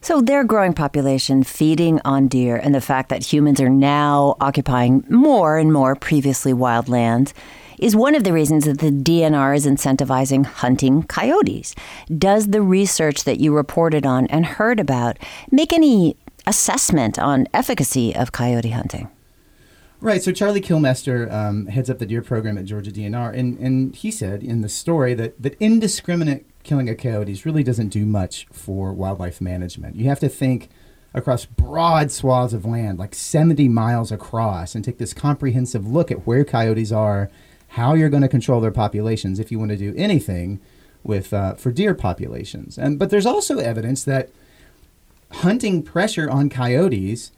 [0.00, 5.04] So their growing population feeding on deer and the fact that humans are now occupying
[5.08, 7.34] more and more previously wild lands
[7.78, 11.74] is one of the reasons that the DNR is incentivizing hunting coyotes.
[12.16, 15.18] Does the research that you reported on and heard about
[15.50, 19.10] make any assessment on efficacy of coyote hunting?
[20.00, 20.22] Right.
[20.22, 24.10] So Charlie Killmaster um, heads up the deer program at Georgia DNR, and, and he
[24.10, 28.92] said in the story that, that indiscriminate killing a coyotes really doesn't do much for
[28.92, 29.96] wildlife management.
[29.96, 30.68] You have to think
[31.14, 36.26] across broad swaths of land, like 70 miles across, and take this comprehensive look at
[36.26, 37.30] where coyotes are,
[37.68, 40.60] how you're going to control their populations if you want to do anything
[41.04, 42.76] with uh, for deer populations.
[42.76, 44.28] And but there's also evidence that
[45.30, 47.30] hunting pressure on coyotes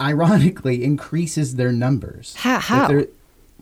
[0.00, 2.34] ironically increases their numbers.
[2.36, 2.88] How- how?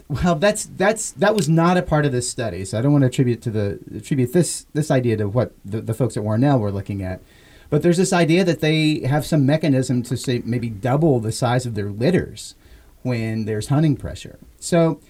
[0.09, 3.03] Well, that's that's that was not a part of this study, so I don't want
[3.03, 6.61] to attribute to the attribute this this idea to what the, the folks at Warnell
[6.61, 7.23] were looking at.
[7.71, 11.64] But there's this idea that they have some mechanism to say maybe double the size
[11.64, 12.55] of their litters
[13.03, 14.38] when there's hunting pressure.
[14.61, 15.01] So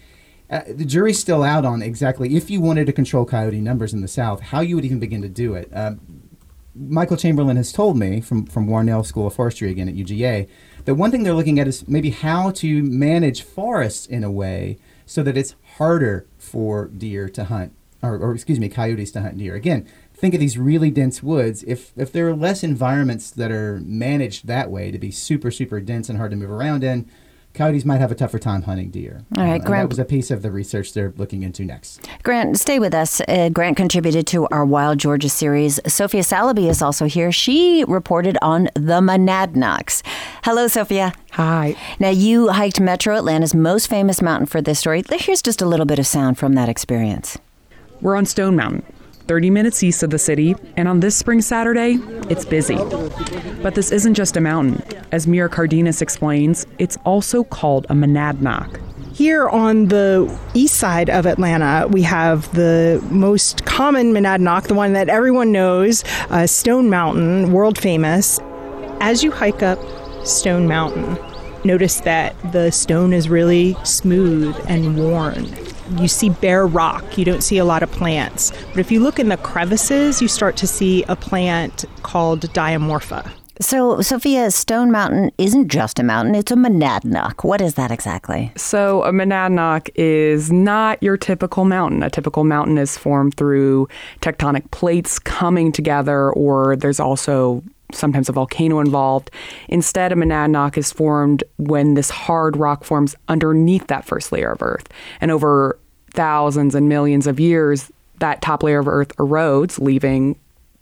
[0.48, 4.00] uh, the jury's still out on exactly if you wanted to control coyote numbers in
[4.00, 5.68] the South, how you would even begin to do it.
[5.72, 6.00] Um,
[6.76, 10.48] Michael Chamberlain has told me from from Warnell School of Forestry again at UGA
[10.84, 14.78] that one thing they're looking at is maybe how to manage forests in a way
[15.06, 19.38] so that it's harder for deer to hunt, or, or excuse me, coyotes to hunt
[19.38, 19.54] deer.
[19.54, 21.62] Again, think of these really dense woods.
[21.64, 25.80] If if there are less environments that are managed that way to be super super
[25.80, 27.10] dense and hard to move around in,
[27.54, 29.22] coyotes might have a tougher time hunting deer.
[29.38, 32.06] All right, Uh, Grant- That was a piece of the research they're looking into next.
[32.22, 33.20] Grant, stay with us.
[33.28, 35.78] Uh, Grant contributed to our Wild Georgia series.
[35.86, 37.30] Sophia Saliby is also here.
[37.32, 40.02] She reported on the Monadnocks.
[40.42, 41.12] Hello, Sophia.
[41.32, 41.76] Hi.
[41.98, 45.02] Now, you hiked Metro Atlanta's most famous mountain for this story.
[45.10, 47.38] Here's just a little bit of sound from that experience.
[48.00, 48.82] We're on Stone Mountain,
[49.26, 52.76] 30 minutes east of the city, and on this spring Saturday, it's busy.
[53.62, 54.82] But this isn't just a mountain.
[55.12, 58.80] As Mira Cardenas explains, it's also called a monadnock.
[59.14, 64.92] Here on the east side of Atlanta, we have the most common monadnock, the one
[64.94, 68.40] that everyone knows, uh, Stone Mountain, world famous.
[69.00, 69.78] As you hike up
[70.26, 71.16] Stone Mountain,
[71.64, 75.44] notice that the stone is really smooth and worn.
[75.92, 78.52] You see bare rock, you don't see a lot of plants.
[78.70, 83.30] But if you look in the crevices, you start to see a plant called Diamorpha.
[83.60, 87.44] So, Sophia, Stone Mountain isn't just a mountain, it's a monadnock.
[87.44, 88.50] What is that exactly?
[88.56, 92.02] So, a monadnock is not your typical mountain.
[92.02, 93.88] A typical mountain is formed through
[94.22, 97.62] tectonic plates coming together, or there's also
[97.94, 99.30] sometimes a volcano involved.
[99.68, 104.62] Instead, a monadnock is formed when this hard rock forms underneath that first layer of
[104.62, 104.88] earth.
[105.20, 105.78] And over
[106.10, 110.38] thousands and millions of years, that top layer of earth erodes, leaving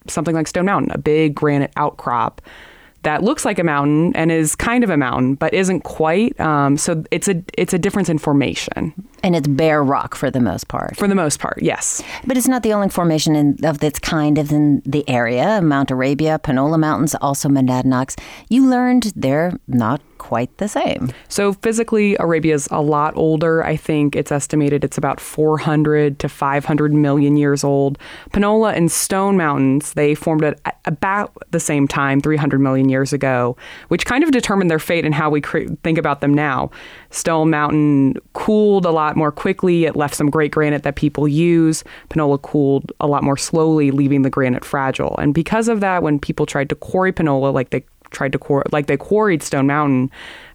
[0.07, 2.43] something like Stone Mountain, a big granite outcrop
[3.03, 6.39] that looks like a mountain and is kind of a mountain, but isn't quite.
[6.41, 10.41] Um, so it's a it's a difference in formation And it's bare rock for the
[10.41, 10.97] most part.
[10.97, 11.63] for the most part.
[11.63, 12.03] Yes.
[12.27, 15.61] But it's not the only formation in, of its kind of in the area.
[15.63, 18.19] Mount Arabia, Panola Mountains, also monadnocks.
[18.49, 21.11] You learned they're not quite the same.
[21.29, 23.65] So physically, Arabia's a lot older.
[23.65, 27.99] I think it's estimated it's about 400 to 500 million years old.
[28.33, 33.57] Panola and Stone Mountains, they formed at about the same time, 300 million years ago,
[33.89, 36.71] which kind of determined their fate and how we cre- think about them now.
[37.13, 39.85] Stone Mountain cooled a lot more quickly.
[39.85, 41.85] It left some great granite that people use.
[42.09, 45.15] Panola cooled a lot more slowly, leaving the granite fragile.
[45.19, 48.65] And because of that, when people tried to quarry Panola, like they tried to quar-
[48.73, 50.11] like they quarried Stone Mountain,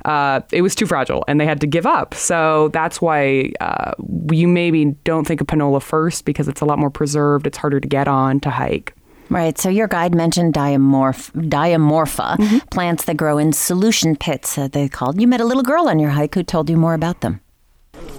[0.06, 2.14] uh, it was too fragile and they had to give up.
[2.14, 3.94] So that's why uh,
[4.32, 7.46] you maybe don't think of Panola first because it's a lot more preserved.
[7.48, 8.97] It's harder to get on to hike.
[9.30, 9.58] Right.
[9.58, 15.20] So your guide mentioned diamorph, diamorpha, plants that grow in solution pits, uh, they called.
[15.20, 17.42] You met a little girl on your hike who told you more about them.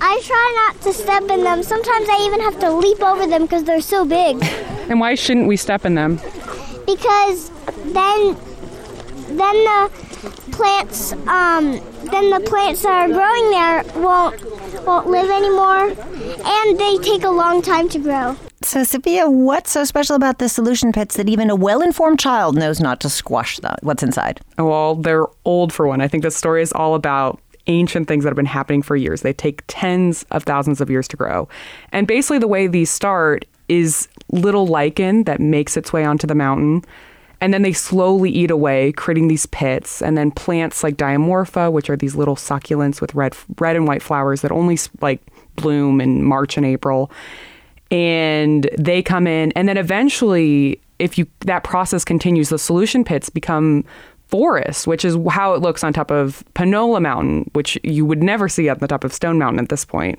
[0.00, 1.62] I try not to step in them.
[1.62, 4.42] Sometimes I even have to leap over them because they're so big.
[4.88, 6.16] And why shouldn't we step in them?
[6.86, 7.50] Because
[7.92, 8.34] then,
[9.36, 9.90] then the
[10.52, 11.72] plants, um,
[12.10, 14.42] then the plants that are growing there won't
[14.86, 15.90] won't live anymore,
[16.42, 18.34] and they take a long time to grow.
[18.62, 22.56] So, Sophia, what's so special about the solution pits that even a well informed child
[22.56, 24.40] knows not to squash the, what's inside?
[24.58, 26.00] Well, they're old for one.
[26.00, 29.22] I think this story is all about ancient things that have been happening for years.
[29.22, 31.48] They take tens of thousands of years to grow.
[31.92, 36.34] And basically, the way these start is little lichen that makes its way onto the
[36.34, 36.84] mountain.
[37.40, 40.02] And then they slowly eat away, creating these pits.
[40.02, 44.02] And then plants like Diamorpha, which are these little succulents with red, red and white
[44.02, 45.22] flowers that only like
[45.54, 47.12] bloom in March and April
[47.90, 53.30] and they come in and then eventually if you that process continues the solution pits
[53.30, 53.84] become
[54.28, 58.48] forests which is how it looks on top of panola mountain which you would never
[58.48, 60.18] see on the top of stone mountain at this point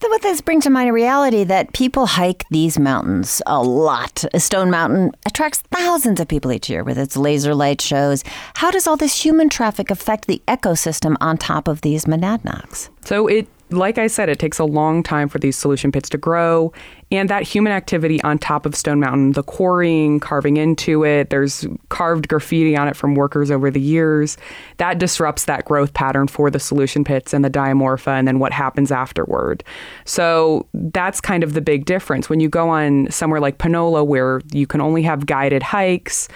[0.00, 4.24] But What this brings to mind a reality that people hike these mountains a lot.
[4.36, 8.22] Stone Mountain attracts thousands of people each year with its laser light shows.
[8.54, 12.88] How does all this human traffic affect the ecosystem on top of these monadnocks?
[13.04, 16.18] So it like I said, it takes a long time for these solution pits to
[16.18, 16.72] grow.
[17.10, 21.66] And that human activity on top of Stone Mountain, the quarrying, carving into it, there's
[21.88, 24.36] carved graffiti on it from workers over the years.
[24.76, 28.52] That disrupts that growth pattern for the solution pits and the diamorpha and then what
[28.52, 29.64] happens afterward.
[30.04, 32.28] So that's kind of the big difference.
[32.28, 36.28] When you go on somewhere like Panola, where you can only have guided hikes,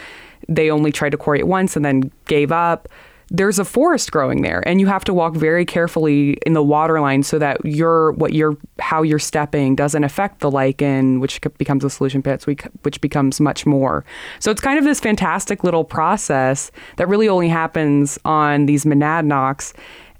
[0.49, 2.89] they only tried to quarry it once and then gave up
[3.35, 7.01] there's a forest growing there and you have to walk very carefully in the water
[7.01, 11.83] line so that your what you're how you're stepping doesn't affect the lichen which becomes
[11.83, 14.05] a solution pits which becomes much more.
[14.39, 19.73] So it's kind of this fantastic little process that really only happens on these monadnocks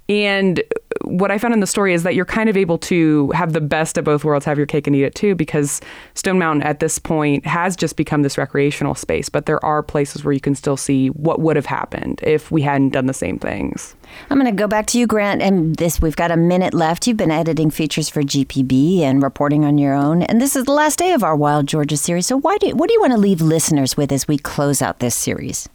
[0.09, 0.61] and
[1.05, 3.61] what I found in the story is that you're kind of able to have the
[3.61, 5.81] best of both worlds, have your cake and eat it too, because
[6.13, 9.29] Stone Mountain at this point has just become this recreational space.
[9.29, 12.61] But there are places where you can still see what would have happened if we
[12.61, 13.95] hadn't done the same things.
[14.29, 15.41] I'm going to go back to you, Grant.
[15.41, 17.07] And this, we've got a minute left.
[17.07, 20.23] You've been editing features for GPB and reporting on your own.
[20.23, 22.27] And this is the last day of our Wild Georgia series.
[22.27, 24.99] So, why do, what do you want to leave listeners with as we close out
[24.99, 25.69] this series?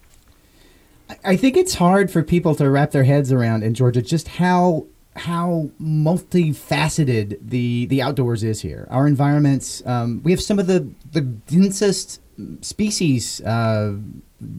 [1.24, 4.86] I think it's hard for people to wrap their heads around in Georgia just how
[5.16, 8.86] how multifaceted the the outdoors is here.
[8.90, 12.20] Our environments, um, we have some of the the densest
[12.60, 13.96] species uh,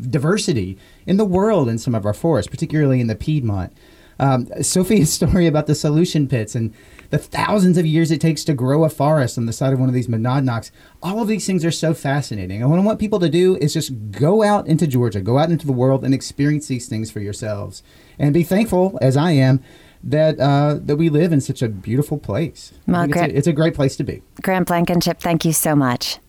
[0.09, 3.73] diversity in the world in some of our forests, particularly in the Piedmont.
[4.19, 6.73] Um, Sophia's story about the solution pits and
[7.09, 9.89] the thousands of years it takes to grow a forest on the side of one
[9.89, 10.71] of these monadnocks.
[11.01, 12.61] All of these things are so fascinating.
[12.61, 15.51] And what I want people to do is just go out into Georgia, go out
[15.51, 17.83] into the world and experience these things for yourselves.
[18.17, 19.63] And be thankful, as I am,
[20.03, 22.71] that uh, that we live in such a beautiful place.
[22.87, 24.21] Well, it's, a, it's a great place to be.
[24.41, 26.19] Grant Blankenship, thank you so much.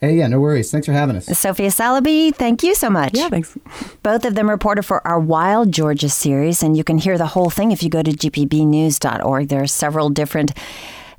[0.00, 0.70] Hey, yeah, no worries.
[0.70, 1.26] Thanks for having us.
[1.26, 3.12] Sophia Saliby, thank you so much.
[3.14, 3.56] Yeah, thanks.
[4.02, 7.50] Both of them reported for our Wild Georgia series, and you can hear the whole
[7.50, 9.48] thing if you go to gpbnews.org.
[9.48, 10.52] There are several different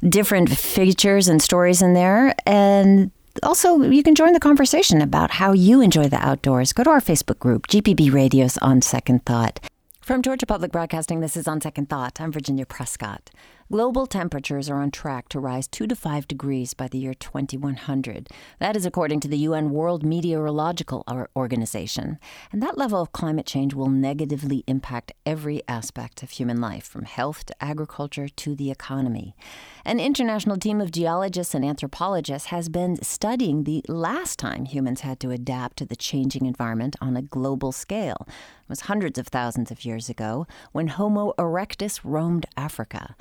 [0.10, 3.12] different features and stories in there, and
[3.44, 6.74] also you can join the conversation about how you enjoy the outdoors.
[6.74, 9.60] Go to our Facebook group, GPB Radios on Second Thought.
[10.02, 12.20] From Georgia Public Broadcasting, this is On Second Thought.
[12.20, 13.30] I'm Virginia Prescott.
[13.72, 18.28] Global temperatures are on track to rise 2 to 5 degrees by the year 2100.
[18.60, 21.06] That is according to the UN World Meteorological
[21.38, 22.20] Organization.
[22.52, 27.06] And that level of climate change will negatively impact every aspect of human life, from
[27.06, 29.38] health to agriculture to the economy.
[29.86, 35.22] An international team of geologists and anthropologists has been studying the last time humans had
[35.22, 38.28] to adapt to the changing environment on a global scale.
[38.28, 43.16] It was hundreds of thousands of years ago when Homo erectus roamed Africa.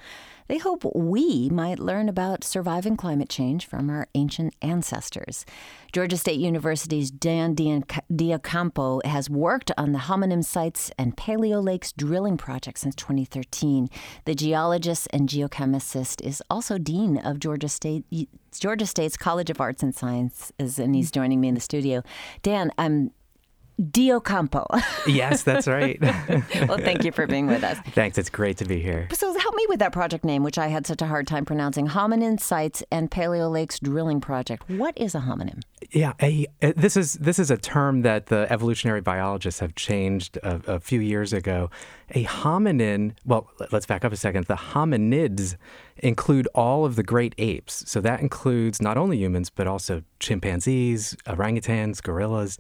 [0.50, 5.46] They hope we might learn about surviving climate change from our ancient ancestors.
[5.92, 12.36] Georgia State University's Dan Deocampo has worked on the hominin sites and Paleo Lakes drilling
[12.36, 13.90] project since 2013.
[14.24, 18.04] The geologist and geochemist is also dean of Georgia State
[18.52, 22.02] Georgia State's College of Arts and Sciences, and he's joining me in the studio.
[22.42, 23.12] Dan, I'm
[23.80, 24.66] Deocampo.
[25.06, 25.98] yes, that's right.
[26.68, 27.78] well, thank you for being with us.
[27.94, 28.18] Thanks.
[28.18, 29.08] It's great to be here.
[29.12, 31.88] So, help me with that project name, which I had such a hard time pronouncing
[31.88, 34.68] Hominin Sites and Paleo Lakes Drilling Project.
[34.68, 35.62] What is a hominin?
[35.92, 40.36] Yeah, a, a, this is this is a term that the evolutionary biologists have changed
[40.38, 41.70] a, a few years ago.
[42.10, 44.46] A hominin, well, let's back up a second.
[44.46, 45.56] The hominids
[45.96, 47.84] include all of the great apes.
[47.86, 52.58] So that includes not only humans, but also chimpanzees, orangutans, gorillas.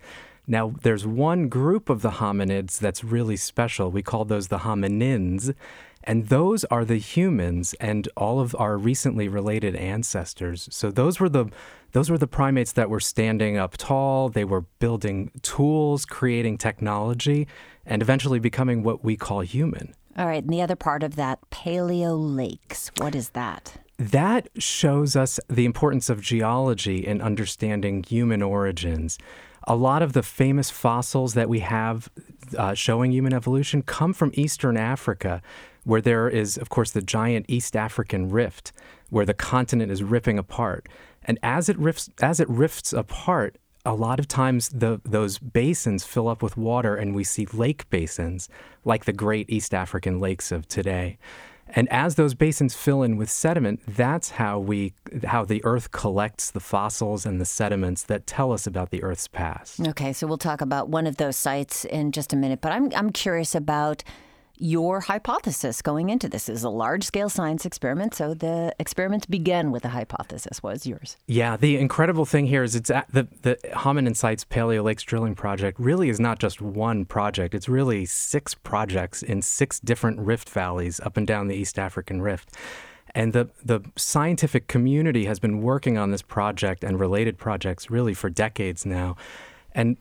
[0.50, 3.92] Now, there's one group of the hominids that's really special.
[3.92, 5.54] We call those the hominins.
[6.02, 10.68] And those are the humans and all of our recently related ancestors.
[10.72, 11.46] So those were the
[11.92, 17.46] those were the primates that were standing up tall, they were building tools, creating technology,
[17.86, 19.94] and eventually becoming what we call human.
[20.16, 23.76] All right, and the other part of that, Paleo Lakes, what is that?
[23.98, 29.18] That shows us the importance of geology in understanding human origins
[29.66, 32.10] a lot of the famous fossils that we have
[32.56, 35.42] uh, showing human evolution come from Eastern Africa,
[35.84, 38.72] where there is, of course, the giant East African rift,
[39.10, 40.88] where the continent is ripping apart.
[41.24, 46.04] And as it rifts, as it rifts apart, a lot of times the, those basins
[46.04, 48.48] fill up with water, and we see lake basins
[48.84, 51.18] like the great East African lakes of today.
[51.74, 56.50] And as those basins fill in with sediment, that's how we how the earth collects
[56.50, 59.80] the fossils and the sediments that tell us about the earth's past.
[59.80, 62.92] Okay, so we'll talk about one of those sites in just a minute, but I'm
[62.94, 64.02] I'm curious about
[64.60, 66.48] your hypothesis going into this.
[66.48, 70.62] is a large scale science experiment, so the experiment began with a hypothesis.
[70.62, 71.16] was yours?
[71.26, 75.80] Yeah, the incredible thing here is it's the the Hominin Sites Paleo Lakes Drilling Project
[75.80, 77.54] really is not just one project.
[77.54, 82.20] It's really six projects in six different rift valleys up and down the East African
[82.20, 82.54] Rift.
[83.14, 88.14] And the, the scientific community has been working on this project and related projects really
[88.14, 89.16] for decades now.
[89.72, 89.96] And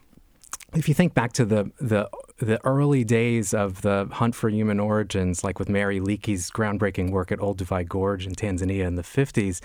[0.76, 4.80] if you think back to the the the early days of the hunt for human
[4.80, 9.62] origins, like with Mary Leakey's groundbreaking work at Olduvai Gorge in Tanzania in the 50s,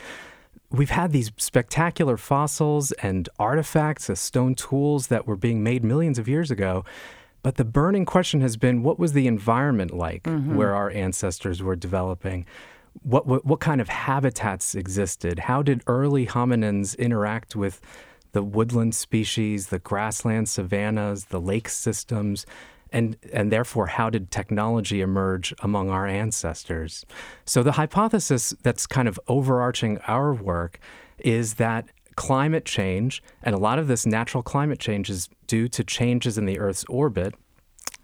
[0.71, 6.19] we've had these spectacular fossils and artifacts, uh, stone tools that were being made millions
[6.19, 6.85] of years ago.
[7.43, 11.77] But the burning question has been what was the environment like where our ancestors were
[11.77, 12.47] developing?
[13.03, 15.41] What, what, what kind of habitats existed?
[15.41, 17.81] How did early hominins interact with
[18.35, 22.45] the woodland species, the grassland savannas, the lake systems?
[22.93, 27.05] And, and therefore, how did technology emerge among our ancestors?
[27.45, 30.79] So, the hypothesis that's kind of overarching our work
[31.19, 35.83] is that climate change, and a lot of this natural climate change is due to
[35.83, 37.35] changes in the Earth's orbit,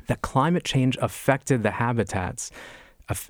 [0.08, 2.50] that climate change affected the habitats.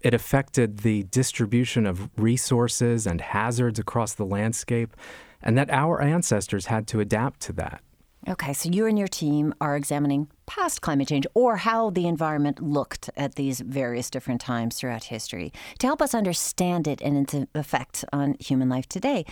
[0.02, 4.96] It affected the distribution of resources and hazards across the landscape,
[5.42, 7.82] and that our ancestors had to adapt to that.
[8.28, 12.62] Okay, so you and your team are examining past climate change or how the environment
[12.62, 17.34] looked at these various different times throughout history to help us understand it and its
[17.54, 19.24] effect on human life today.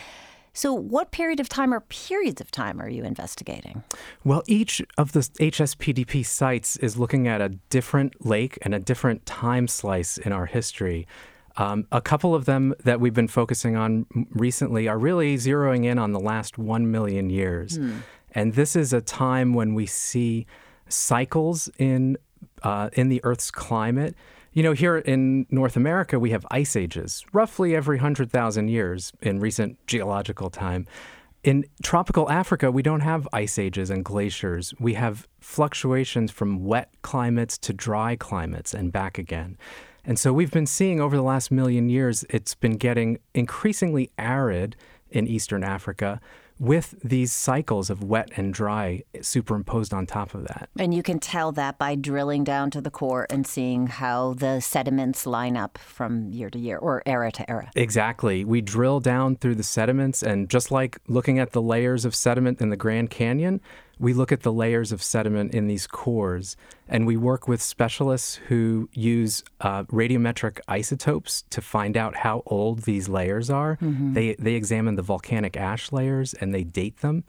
[0.55, 3.85] So, what period of time or periods of time are you investigating?
[4.25, 9.27] Well, each of the HSPDP sites is looking at a different lake and a different
[9.27, 11.07] time slice in our history.
[11.59, 15.99] Um, a couple of them that we've been focusing on recently are really zeroing in
[15.99, 17.77] on the last one million years.
[18.33, 20.47] And this is a time when we see
[20.89, 22.17] cycles in,
[22.63, 24.15] uh, in the Earth's climate.
[24.53, 29.41] You know, here in North America, we have ice ages roughly every 100,000 years in
[29.41, 30.87] recent geological time.
[31.43, 34.75] In tropical Africa, we don't have ice ages and glaciers.
[34.79, 39.57] We have fluctuations from wet climates to dry climates and back again.
[40.09, 44.75] And so we've been seeing over the last million years, it's been getting increasingly arid
[45.11, 46.19] in Eastern Africa
[46.59, 50.71] with these cycles of wet and dry superimposed on top of that.
[50.79, 54.61] And you can tell that by drilling down to the core and seeing how the
[54.61, 57.71] sediments line up from year to year or era to era.
[57.77, 58.47] Exactly.
[58.47, 62.63] We drill down through the sediments, and just like looking at the layers of sediment
[62.63, 63.61] in the Grand Canyon,
[63.99, 66.57] we look at the layers of sediment in these cores,
[66.89, 72.81] and we work with specialists who use uh, radiometric isotopes to find out how old
[72.83, 73.79] these layers are.
[74.15, 77.25] They, they examine the volcanic ash layers and they date them.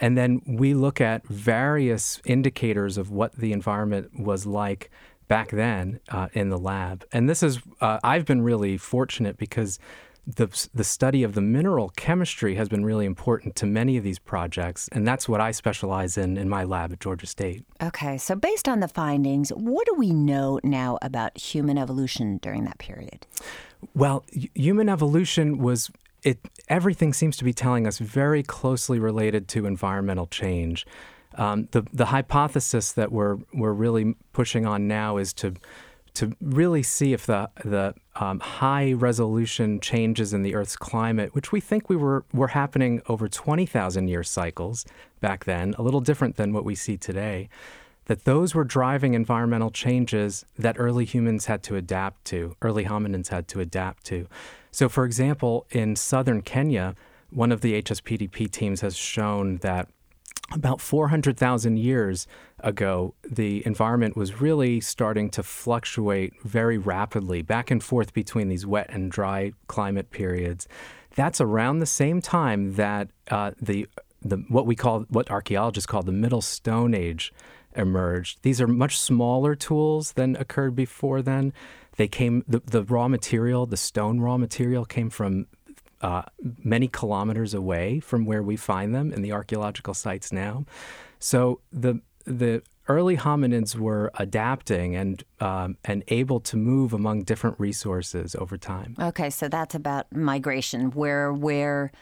[0.00, 4.90] And then we look at various indicators of what the environment was like
[5.28, 7.04] back then uh, in the lab.
[7.12, 9.78] And this is, uh, I've been really fortunate because
[10.26, 14.18] the, the study of the mineral chemistry has been really important to many of these
[14.18, 14.88] projects.
[14.92, 17.64] And that's what I specialize in in my lab at Georgia State.
[17.82, 22.64] Okay, so based on the findings, what do we know now about human evolution during
[22.64, 23.26] that period?
[23.94, 25.90] Well, human evolution was
[26.22, 26.38] it.
[26.68, 30.86] Everything seems to be telling us very closely related to environmental change.
[31.36, 35.54] Um, the the hypothesis that we're we're really pushing on now is to
[36.14, 41.52] to really see if the the um, high resolution changes in the Earth's climate, which
[41.52, 44.84] we think we were were happening over twenty thousand year cycles
[45.20, 47.48] back then, a little different than what we see today
[48.06, 53.28] that those were driving environmental changes that early humans had to adapt to, early hominins
[53.28, 54.26] had to adapt to.
[54.70, 56.94] So, for example, in southern Kenya,
[57.30, 59.88] one of the HSPDP teams has shown that
[60.52, 62.26] about 400,000 years
[62.60, 68.66] ago, the environment was really starting to fluctuate very rapidly back and forth between these
[68.66, 70.66] wet and dry climate periods.
[71.14, 73.86] That's around the same time that uh, the
[74.22, 77.32] the what we call what archaeologists call the Middle Stone Age
[77.76, 78.40] emerged.
[78.42, 81.52] These are much smaller tools than occurred before then.
[81.96, 85.46] They came the, the raw material, the stone raw material came from
[86.00, 86.22] uh,
[86.62, 90.64] many kilometers away from where we find them in the archaeological sites now.
[91.18, 97.58] So the the early hominids were adapting and um, and able to move among different
[97.58, 98.96] resources over time.
[99.00, 101.92] Okay, so that's about migration, where where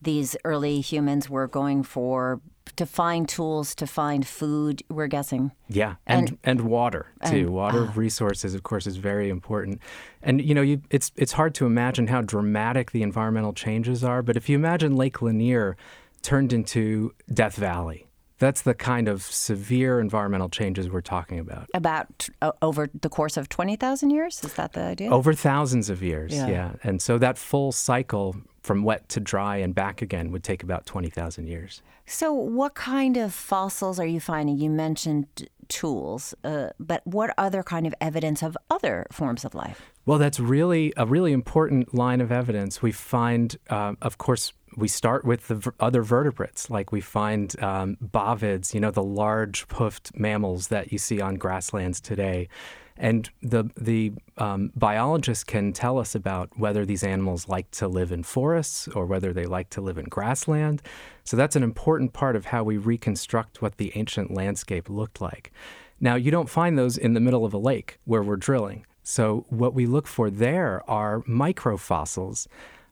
[0.00, 2.40] these early humans were going for
[2.76, 4.82] to find tools, to find food.
[4.88, 5.52] We're guessing.
[5.68, 7.36] Yeah, and and, water too.
[7.36, 9.80] and- water resources, of course, is very important.
[10.22, 14.22] And you know, you, it's it's hard to imagine how dramatic the environmental changes are.
[14.22, 15.76] But if you imagine Lake Lanier
[16.22, 18.06] turned into Death Valley,
[18.42, 21.68] that's the kind of severe environmental changes we're talking about.
[21.74, 24.42] About uh, over the course of twenty thousand years.
[24.44, 25.10] Is that the idea?
[25.10, 26.48] Over thousands of years, Yeah.
[26.48, 26.72] yeah.
[26.82, 30.86] And so that full cycle from wet to dry and back again would take about
[30.86, 31.82] 20,000 years.
[32.06, 34.56] So, what kind of fossils are you finding?
[34.58, 35.26] You mentioned
[35.68, 39.90] tools, uh, but what other kind of evidence of other forms of life?
[40.06, 42.82] Well, that's really a really important line of evidence.
[42.82, 47.60] We find, uh, of course, we start with the ver- other vertebrates, like we find
[47.62, 52.48] um, bovids, you know, the large hoofed mammals that you see on grasslands today.
[52.96, 58.12] And the, the um, biologists can tell us about whether these animals like to live
[58.12, 60.82] in forests or whether they like to live in grassland.
[61.24, 65.52] So that's an important part of how we reconstruct what the ancient landscape looked like.
[66.00, 68.84] Now, you don't find those in the middle of a lake where we're drilling.
[69.04, 72.46] So, what we look for there are microfossils,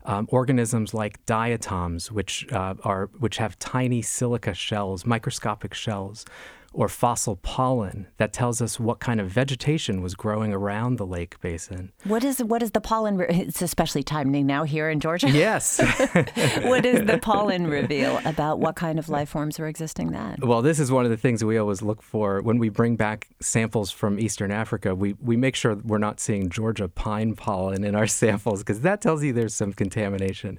[0.05, 6.25] um, organisms like diatoms, which uh, are which have tiny silica shells, microscopic shells,
[6.73, 11.41] or fossil pollen that tells us what kind of vegetation was growing around the lake
[11.41, 11.93] basin.
[12.05, 13.17] What is what is the pollen?
[13.17, 15.31] Re- it's especially timely now here in Georgia.
[15.31, 15.79] Yes.
[16.63, 20.37] what does the pollen reveal about what kind of life forms are existing then?
[20.43, 23.29] Well, this is one of the things we always look for when we bring back
[23.41, 24.95] samples from Eastern Africa.
[24.95, 29.01] We we make sure we're not seeing Georgia pine pollen in our samples because that
[29.01, 30.59] tells you there's some contamination.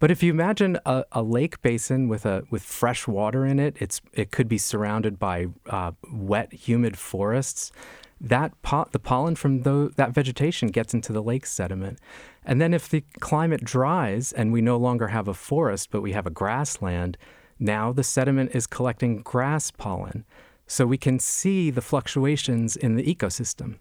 [0.00, 3.76] But if you imagine a, a lake basin with a with fresh water in it,
[3.78, 7.72] it's it could be surrounded by uh, wet, humid forests,
[8.20, 11.98] that po- the pollen from the, that vegetation gets into the lake sediment.
[12.44, 16.12] And then if the climate dries and we no longer have a forest, but we
[16.12, 17.18] have a grassland,
[17.58, 20.24] now the sediment is collecting grass pollen.
[20.66, 23.76] So we can see the fluctuations in the ecosystem.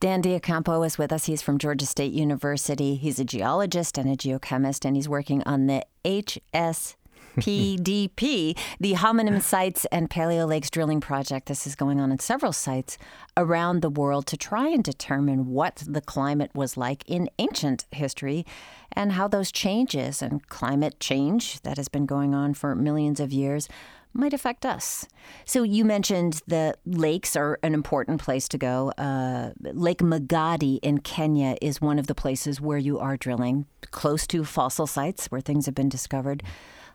[0.00, 1.26] Dan Deocampo is with us.
[1.26, 2.96] He's from Georgia State University.
[2.96, 6.96] He's a geologist and a geochemist, and he's working on the HS
[7.36, 11.46] PDP, the Hominin Sites and Paleo Lakes Drilling Project.
[11.46, 12.98] This is going on in several sites
[13.36, 18.44] around the world to try and determine what the climate was like in ancient history
[18.92, 23.32] and how those changes and climate change that has been going on for millions of
[23.32, 23.68] years
[24.12, 25.06] might affect us.
[25.44, 28.90] So you mentioned the lakes are an important place to go.
[28.98, 34.26] Uh, Lake Magadi in Kenya is one of the places where you are drilling, close
[34.28, 36.42] to fossil sites where things have been discovered.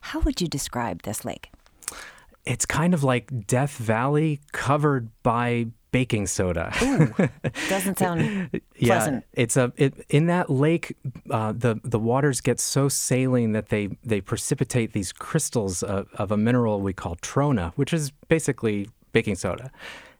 [0.09, 1.49] How would you describe this lake?
[2.45, 6.71] It's kind of like Death Valley covered by baking soda.
[6.83, 7.11] Ooh,
[7.69, 9.23] doesn't sound pleasant.
[9.33, 10.95] Yeah, it's a it, in that lake.
[11.31, 16.31] Uh, the the waters get so saline that they they precipitate these crystals of, of
[16.31, 19.71] a mineral we call trona, which is basically baking soda,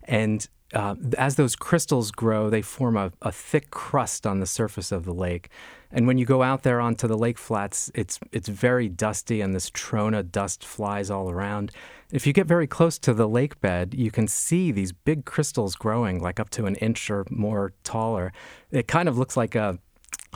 [0.06, 4.92] and uh, as those crystals grow, they form a, a, thick crust on the surface
[4.92, 5.50] of the lake.
[5.90, 9.56] And when you go out there onto the lake flats, it's it's very dusty, and
[9.56, 11.72] this trona dust flies all around.
[12.12, 15.76] If you get very close to the lake bed, you can see these big crystals
[15.76, 18.34] growing, like up to an inch or more taller.
[18.70, 19.80] It kind of looks like a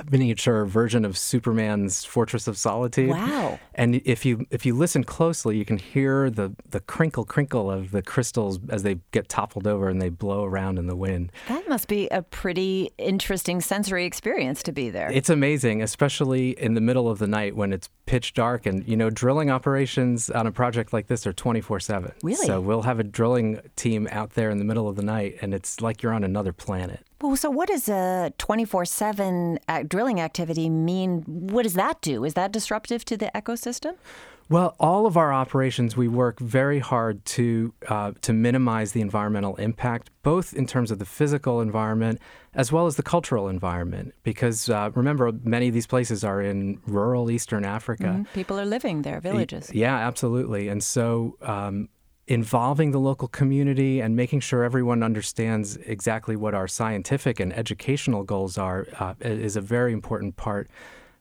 [0.10, 3.10] miniature version of Superman's Fortress of Solitude.
[3.10, 3.60] Wow!
[3.76, 7.91] And if you if you listen closely, you can hear the the crinkle crinkle of
[7.91, 11.32] the crystals as they get toppled over and they blow around in the wind.
[11.47, 15.12] That must be a pretty interesting sensory experience to be there.
[15.12, 18.66] It's amazing, especially in the middle of the night when it's pitch dark.
[18.66, 22.12] And you know, drilling operations on a project like this are twenty four seven.
[22.24, 22.45] Really?
[22.45, 25.54] So we'll have a drilling team out there in the middle of the night, and
[25.54, 27.06] it's like you're on another planet.
[27.22, 31.24] Well, so what does a 24 7 drilling activity mean?
[31.28, 32.24] What does that do?
[32.24, 33.95] Is that disruptive to the ecosystem?
[34.49, 39.55] Well, all of our operations, we work very hard to uh, to minimize the environmental
[39.57, 42.20] impact, both in terms of the physical environment
[42.55, 44.15] as well as the cultural environment.
[44.24, 48.05] Because uh, remember, many of these places are in rural Eastern Africa.
[48.05, 48.24] Mm-hmm.
[48.34, 49.70] People are living there, villages.
[49.72, 50.67] Yeah, absolutely.
[50.67, 51.89] And so um,
[52.30, 58.23] involving the local community and making sure everyone understands exactly what our scientific and educational
[58.23, 60.69] goals are uh, is a very important part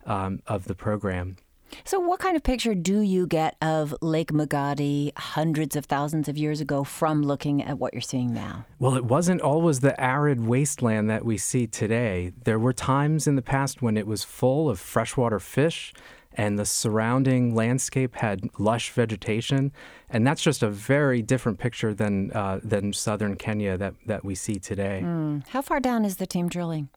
[0.04, 1.36] um, of the program.
[1.84, 6.38] So, what kind of picture do you get of Lake Magadi hundreds of thousands of
[6.38, 8.64] years ago from looking at what you're seeing now?
[8.78, 12.32] Well, it wasn't always the arid wasteland that we see today.
[12.44, 15.92] There were times in the past when it was full of freshwater fish
[16.38, 19.72] and the surrounding landscape had lush vegetation,
[20.10, 24.34] and that's just a very different picture than uh, than southern Kenya that that we
[24.34, 25.02] see today.
[25.04, 25.46] Mm.
[25.48, 26.88] How far down is the team drilling?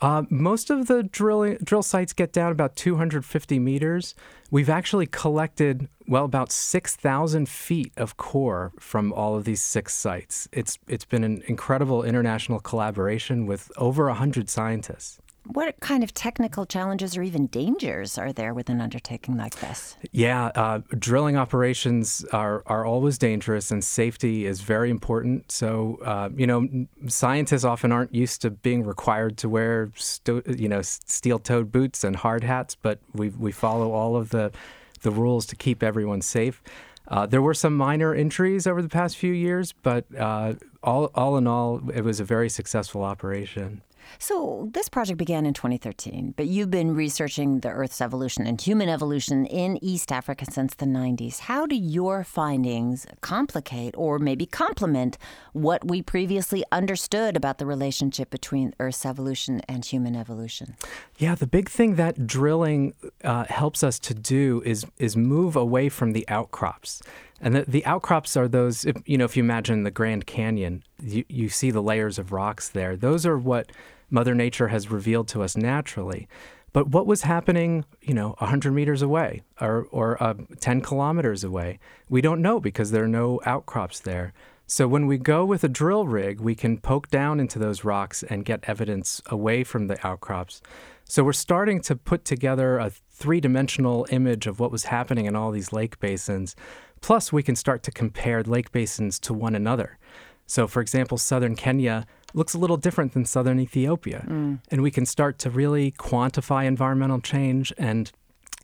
[0.00, 4.14] Uh, most of the drilling, drill sites get down about 250 meters.
[4.50, 10.48] We've actually collected, well, about 6,000 feet of core from all of these six sites.
[10.52, 15.18] It's, it's been an incredible international collaboration with over 100 scientists.
[15.50, 19.96] What kind of technical challenges or even dangers are there with an undertaking like this?
[20.12, 25.50] Yeah, uh, drilling operations are, are always dangerous and safety is very important.
[25.50, 26.68] So, uh, you know,
[27.06, 32.04] scientists often aren't used to being required to wear, sto- you know, steel toed boots
[32.04, 34.52] and hard hats, but we, we follow all of the,
[35.00, 36.62] the rules to keep everyone safe.
[37.08, 41.38] Uh, there were some minor injuries over the past few years, but uh, all, all
[41.38, 43.80] in all, it was a very successful operation.
[44.18, 48.88] So, this project began in 2013, but you've been researching the Earth's evolution and human
[48.88, 51.40] evolution in East Africa since the 90s.
[51.40, 55.18] How do your findings complicate or maybe complement
[55.52, 60.76] what we previously understood about the relationship between Earth's evolution and human evolution?
[61.18, 65.88] Yeah, the big thing that drilling uh, helps us to do is is move away
[65.88, 67.02] from the outcrops.
[67.40, 70.82] And the, the outcrops are those, if, you know, if you imagine the Grand Canyon,
[71.00, 72.96] you, you see the layers of rocks there.
[72.96, 73.70] Those are what
[74.10, 76.28] Mother Nature has revealed to us naturally.
[76.72, 81.78] But what was happening, you know, 100 meters away or, or uh, 10 kilometers away?
[82.08, 84.32] We don't know because there are no outcrops there.
[84.66, 88.22] So when we go with a drill rig, we can poke down into those rocks
[88.22, 90.60] and get evidence away from the outcrops.
[91.04, 95.34] So we're starting to put together a three dimensional image of what was happening in
[95.34, 96.54] all these lake basins.
[97.00, 99.98] Plus, we can start to compare lake basins to one another.
[100.46, 104.24] So, for example, southern Kenya looks a little different than southern Ethiopia.
[104.28, 104.60] Mm.
[104.70, 108.12] And we can start to really quantify environmental change and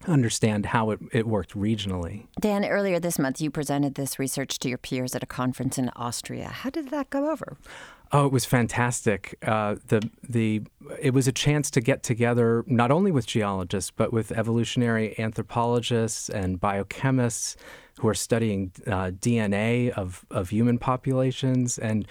[0.06, 2.26] understand how it, it worked regionally.
[2.40, 5.90] Dan, earlier this month, you presented this research to your peers at a conference in
[5.96, 6.48] Austria.
[6.48, 7.56] How did that go over?
[8.12, 9.36] Oh, it was fantastic.
[9.42, 10.62] Uh, the the
[11.00, 16.28] it was a chance to get together not only with geologists but with evolutionary anthropologists
[16.28, 17.56] and biochemists
[17.98, 22.06] who are studying uh, DNA of of human populations and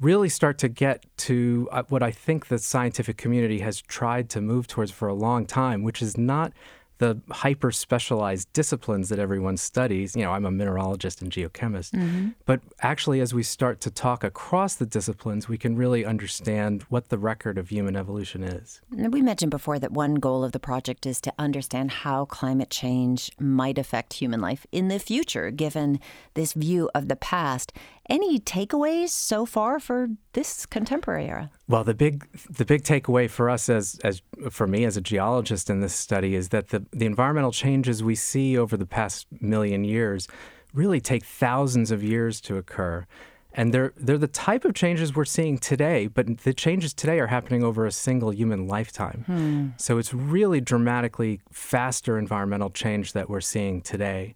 [0.00, 4.40] really start to get to uh, what I think the scientific community has tried to
[4.40, 6.52] move towards for a long time, which is not
[6.98, 10.14] the hyper specialized disciplines that everyone studies.
[10.16, 11.92] You know, I'm a mineralogist and geochemist.
[11.92, 12.30] Mm-hmm.
[12.44, 17.08] But actually, as we start to talk across the disciplines, we can really understand what
[17.08, 18.80] the record of human evolution is.
[18.90, 23.30] We mentioned before that one goal of the project is to understand how climate change
[23.38, 26.00] might affect human life in the future, given
[26.34, 27.72] this view of the past.
[28.08, 31.50] Any takeaways so far for this contemporary era?
[31.68, 35.68] Well, the big the big takeaway for us as as for me as a geologist
[35.68, 39.84] in this study is that the the environmental changes we see over the past million
[39.84, 40.26] years
[40.72, 43.06] really take thousands of years to occur.
[43.52, 47.26] And they're they're the type of changes we're seeing today, but the changes today are
[47.26, 49.24] happening over a single human lifetime.
[49.26, 49.68] Hmm.
[49.76, 54.34] So it's really dramatically faster environmental change that we're seeing today.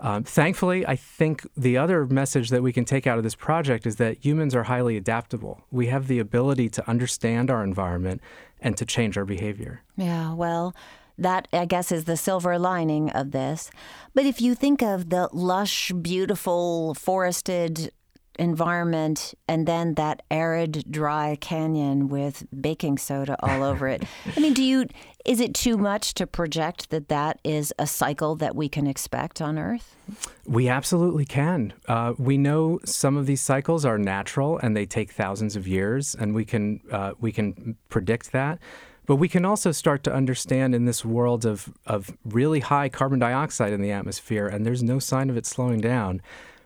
[0.00, 3.86] Um, thankfully, I think the other message that we can take out of this project
[3.86, 5.64] is that humans are highly adaptable.
[5.70, 8.20] We have the ability to understand our environment
[8.60, 9.82] and to change our behavior.
[9.96, 10.74] Yeah, well,
[11.16, 13.70] that, I guess, is the silver lining of this.
[14.14, 17.92] But if you think of the lush, beautiful, forested
[18.38, 24.02] environment and then that arid dry canyon with baking soda all over it
[24.36, 24.86] i mean do you
[25.24, 29.40] is it too much to project that that is a cycle that we can expect
[29.40, 29.96] on earth?
[30.44, 31.72] We absolutely can.
[31.88, 36.14] Uh, we know some of these cycles are natural and they take thousands of years
[36.14, 38.58] and we can uh, we can predict that.
[39.06, 43.18] But we can also start to understand in this world of, of really high carbon
[43.18, 46.22] dioxide in the atmosphere, and there's no sign of it slowing down,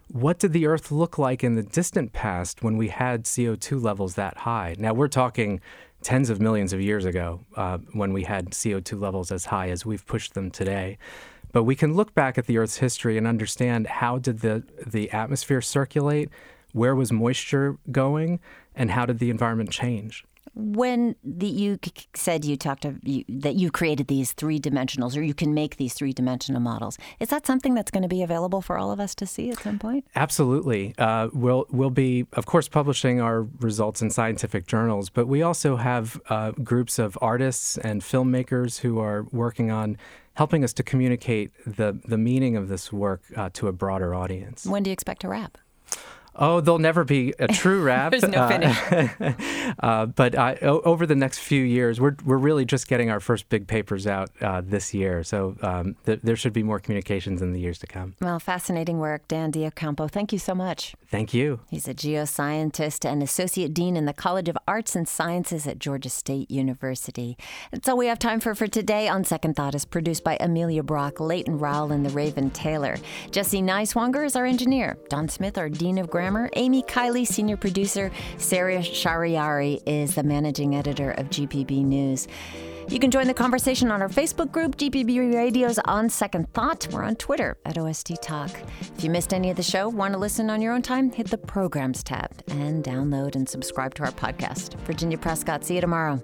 [0.09, 4.15] what did the Earth look like in the distant past when we had CO2 levels
[4.15, 4.75] that high?
[4.79, 5.61] Now, we're talking
[6.09, 9.85] tens of millions of years ago uh, when we had CO2 levels as high as
[9.85, 10.97] we've pushed them today.
[11.53, 15.11] But we can look back at the Earth's history and understand how did the, the
[15.11, 16.31] atmosphere circulate,
[16.73, 18.41] where was moisture going,
[18.75, 20.25] and how did the environment change?
[20.55, 21.79] When the, you
[22.15, 25.77] said you talked to, you, that you created these three dimensionals or you can make
[25.77, 29.01] these three dimensional models is that something that's going to be available for all of
[29.01, 30.05] us to see at some point?
[30.15, 30.95] Absolutely.
[30.99, 35.77] Uh, we'll, we'll be of course publishing our results in scientific journals but we also
[35.77, 39.97] have uh, groups of artists and filmmakers who are working on
[40.35, 44.65] helping us to communicate the, the meaning of this work uh, to a broader audience.
[44.65, 45.59] When do you expect to wrap
[46.39, 48.13] Oh, there'll never be a true wrap.
[48.13, 48.79] There's no finish.
[49.21, 49.33] Uh,
[49.81, 53.49] uh, but uh, over the next few years, we're we're really just getting our first
[53.49, 55.25] big papers out uh, this year.
[55.25, 58.15] So um, th- there should be more communications in the years to come.
[58.21, 60.09] Well, fascinating work, Dan Deocampo.
[60.11, 60.95] Thank you so much.
[61.11, 61.61] Thank you.
[61.69, 66.11] He's a geoscientist and associate dean in the College of Arts and Sciences at Georgia
[66.11, 67.37] State University.
[67.73, 69.09] That's all we have time for for today.
[69.09, 72.97] On Second Thought is produced by Amelia Brock, Leighton Rowell, and the Raven Taylor.
[73.33, 74.97] Jesse Neiswanger is our engineer.
[75.09, 76.51] Don Smith, our dean of grammar programmer.
[76.57, 78.11] Amy Kiley, senior producer.
[78.37, 82.29] Sarah Shariari is the managing editor of GPB News.
[82.89, 86.89] You can join the conversation on our Facebook group, GPB Radio's On Second Thought.
[86.91, 88.51] We're on Twitter at OST Talk.
[88.97, 91.29] If you missed any of the show, want to listen on your own time, hit
[91.31, 94.75] the Programs tab and download and subscribe to our podcast.
[94.87, 96.23] Virginia Prescott, see you tomorrow.